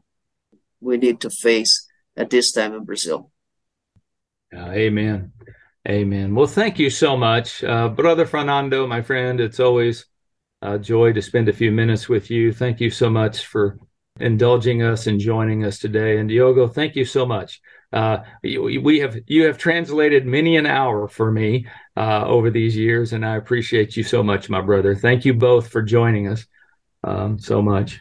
we 0.81 0.97
need 0.97 1.19
to 1.21 1.29
face 1.29 1.87
at 2.15 2.29
this 2.29 2.51
time 2.51 2.73
in 2.73 2.83
Brazil. 2.83 3.31
Uh, 4.53 4.71
amen. 4.71 5.31
Amen. 5.87 6.35
Well, 6.35 6.47
thank 6.47 6.79
you 6.79 6.89
so 6.89 7.15
much, 7.15 7.63
uh, 7.63 7.87
Brother 7.87 8.25
Fernando, 8.25 8.85
my 8.87 9.01
friend. 9.01 9.39
It's 9.39 9.59
always 9.59 10.05
a 10.61 10.77
joy 10.77 11.13
to 11.13 11.21
spend 11.21 11.47
a 11.47 11.53
few 11.53 11.71
minutes 11.71 12.09
with 12.09 12.29
you. 12.29 12.51
Thank 12.51 12.81
you 12.81 12.89
so 12.89 13.09
much 13.09 13.45
for 13.45 13.77
indulging 14.19 14.83
us 14.83 15.07
and 15.07 15.19
joining 15.19 15.63
us 15.65 15.79
today. 15.79 16.17
And 16.17 16.29
Diogo, 16.29 16.67
thank 16.67 16.95
you 16.95 17.05
so 17.05 17.25
much. 17.25 17.61
Uh, 17.93 18.17
we 18.43 18.99
have 18.99 19.17
you 19.27 19.45
have 19.45 19.57
translated 19.57 20.25
many 20.25 20.57
an 20.57 20.65
hour 20.65 21.07
for 21.07 21.31
me 21.31 21.67
uh, 21.95 22.25
over 22.25 22.49
these 22.49 22.75
years, 22.75 23.13
and 23.13 23.25
I 23.25 23.37
appreciate 23.37 23.95
you 23.95 24.03
so 24.03 24.21
much, 24.21 24.49
my 24.49 24.61
brother. 24.61 24.93
Thank 24.93 25.23
you 25.23 25.33
both 25.33 25.69
for 25.69 25.81
joining 25.81 26.27
us 26.27 26.45
um, 27.03 27.39
so 27.39 27.61
much. 27.61 27.99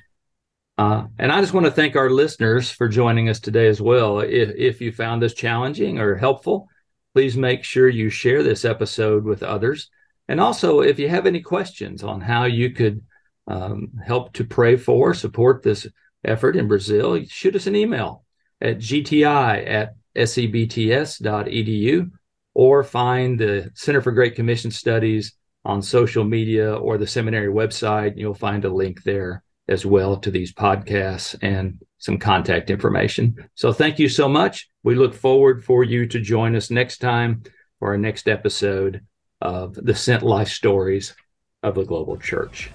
Uh, 0.79 1.07
and 1.19 1.33
I 1.33 1.41
just 1.41 1.55
want 1.55 1.67
to 1.67 1.73
thank 1.73 1.97
our 1.97 2.11
listeners 2.11 2.71
for 2.71 2.89
joining 2.89 3.29
us 3.29 3.41
today 3.41 3.69
as 3.69 3.81
well. 3.81 4.21
If, 4.21 4.51
if 4.57 4.81
you 4.81 4.93
found 4.93 5.23
this 5.23 5.33
challenging 5.33 5.99
or 5.99 6.17
helpful, 6.17 6.69
please 7.15 7.37
make 7.37 7.65
sure 7.65 7.89
you 7.89 8.11
share 8.11 8.43
this 8.43 8.65
episode 8.65 9.25
with 9.25 9.43
others. 9.43 9.89
And 10.29 10.41
also, 10.41 10.81
if 10.81 10.99
you 10.99 11.09
have 11.09 11.27
any 11.27 11.41
questions 11.41 12.03
on 12.03 12.21
how 12.21 12.45
you 12.45 12.71
could 12.71 13.03
um, 13.47 13.93
help 14.05 14.33
to 14.35 14.45
pray 14.45 14.77
for, 14.77 15.15
support 15.15 15.63
this 15.63 15.87
effort 16.27 16.57
in 16.57 16.69
Brazil, 16.69 17.23
shoot 17.25 17.57
us 17.57 17.67
an 17.67 17.77
email 17.77 18.25
at 18.61 18.79
gti 18.79 19.25
at 19.25 19.95
sebts.edu 20.17 22.11
or 22.55 22.83
find 22.83 23.39
the 23.39 23.71
Center 23.75 24.01
for 24.01 24.13
Great 24.13 24.35
Commission 24.35 24.71
Studies 24.71 25.33
on 25.65 25.83
social 25.83 26.25
media 26.25 26.75
or 26.75 26.97
the 26.97 27.07
seminary 27.07 27.53
website. 27.53 28.17
You'll 28.17 28.35
find 28.35 28.65
a 28.65 28.73
link 28.73 29.03
there 29.03 29.43
as 29.69 29.85
well 29.85 30.17
to 30.19 30.31
these 30.31 30.53
podcasts 30.53 31.37
and 31.43 31.83
some 31.99 32.19
contact 32.19 32.71
information. 32.71 33.37
So 33.55 33.73
thank 33.73 33.99
you 33.99 34.09
so 34.09 34.29
much. 34.29 34.69
We 34.85 34.95
look 34.95 35.13
forward 35.15 35.65
for 35.65 35.83
you 35.85 36.07
to 36.07 36.21
join 36.21 36.55
us 36.55 36.71
next 36.71 36.99
time 36.99 37.43
for 37.79 37.89
our 37.89 37.99
next 37.99 38.29
episode 38.29 39.05
of 39.41 39.75
the 39.75 39.95
Sent 39.95 40.23
Life 40.23 40.49
Stories 40.49 41.15
of 41.63 41.75
the 41.75 41.85
Global 41.85 42.17
Church. 42.17 42.71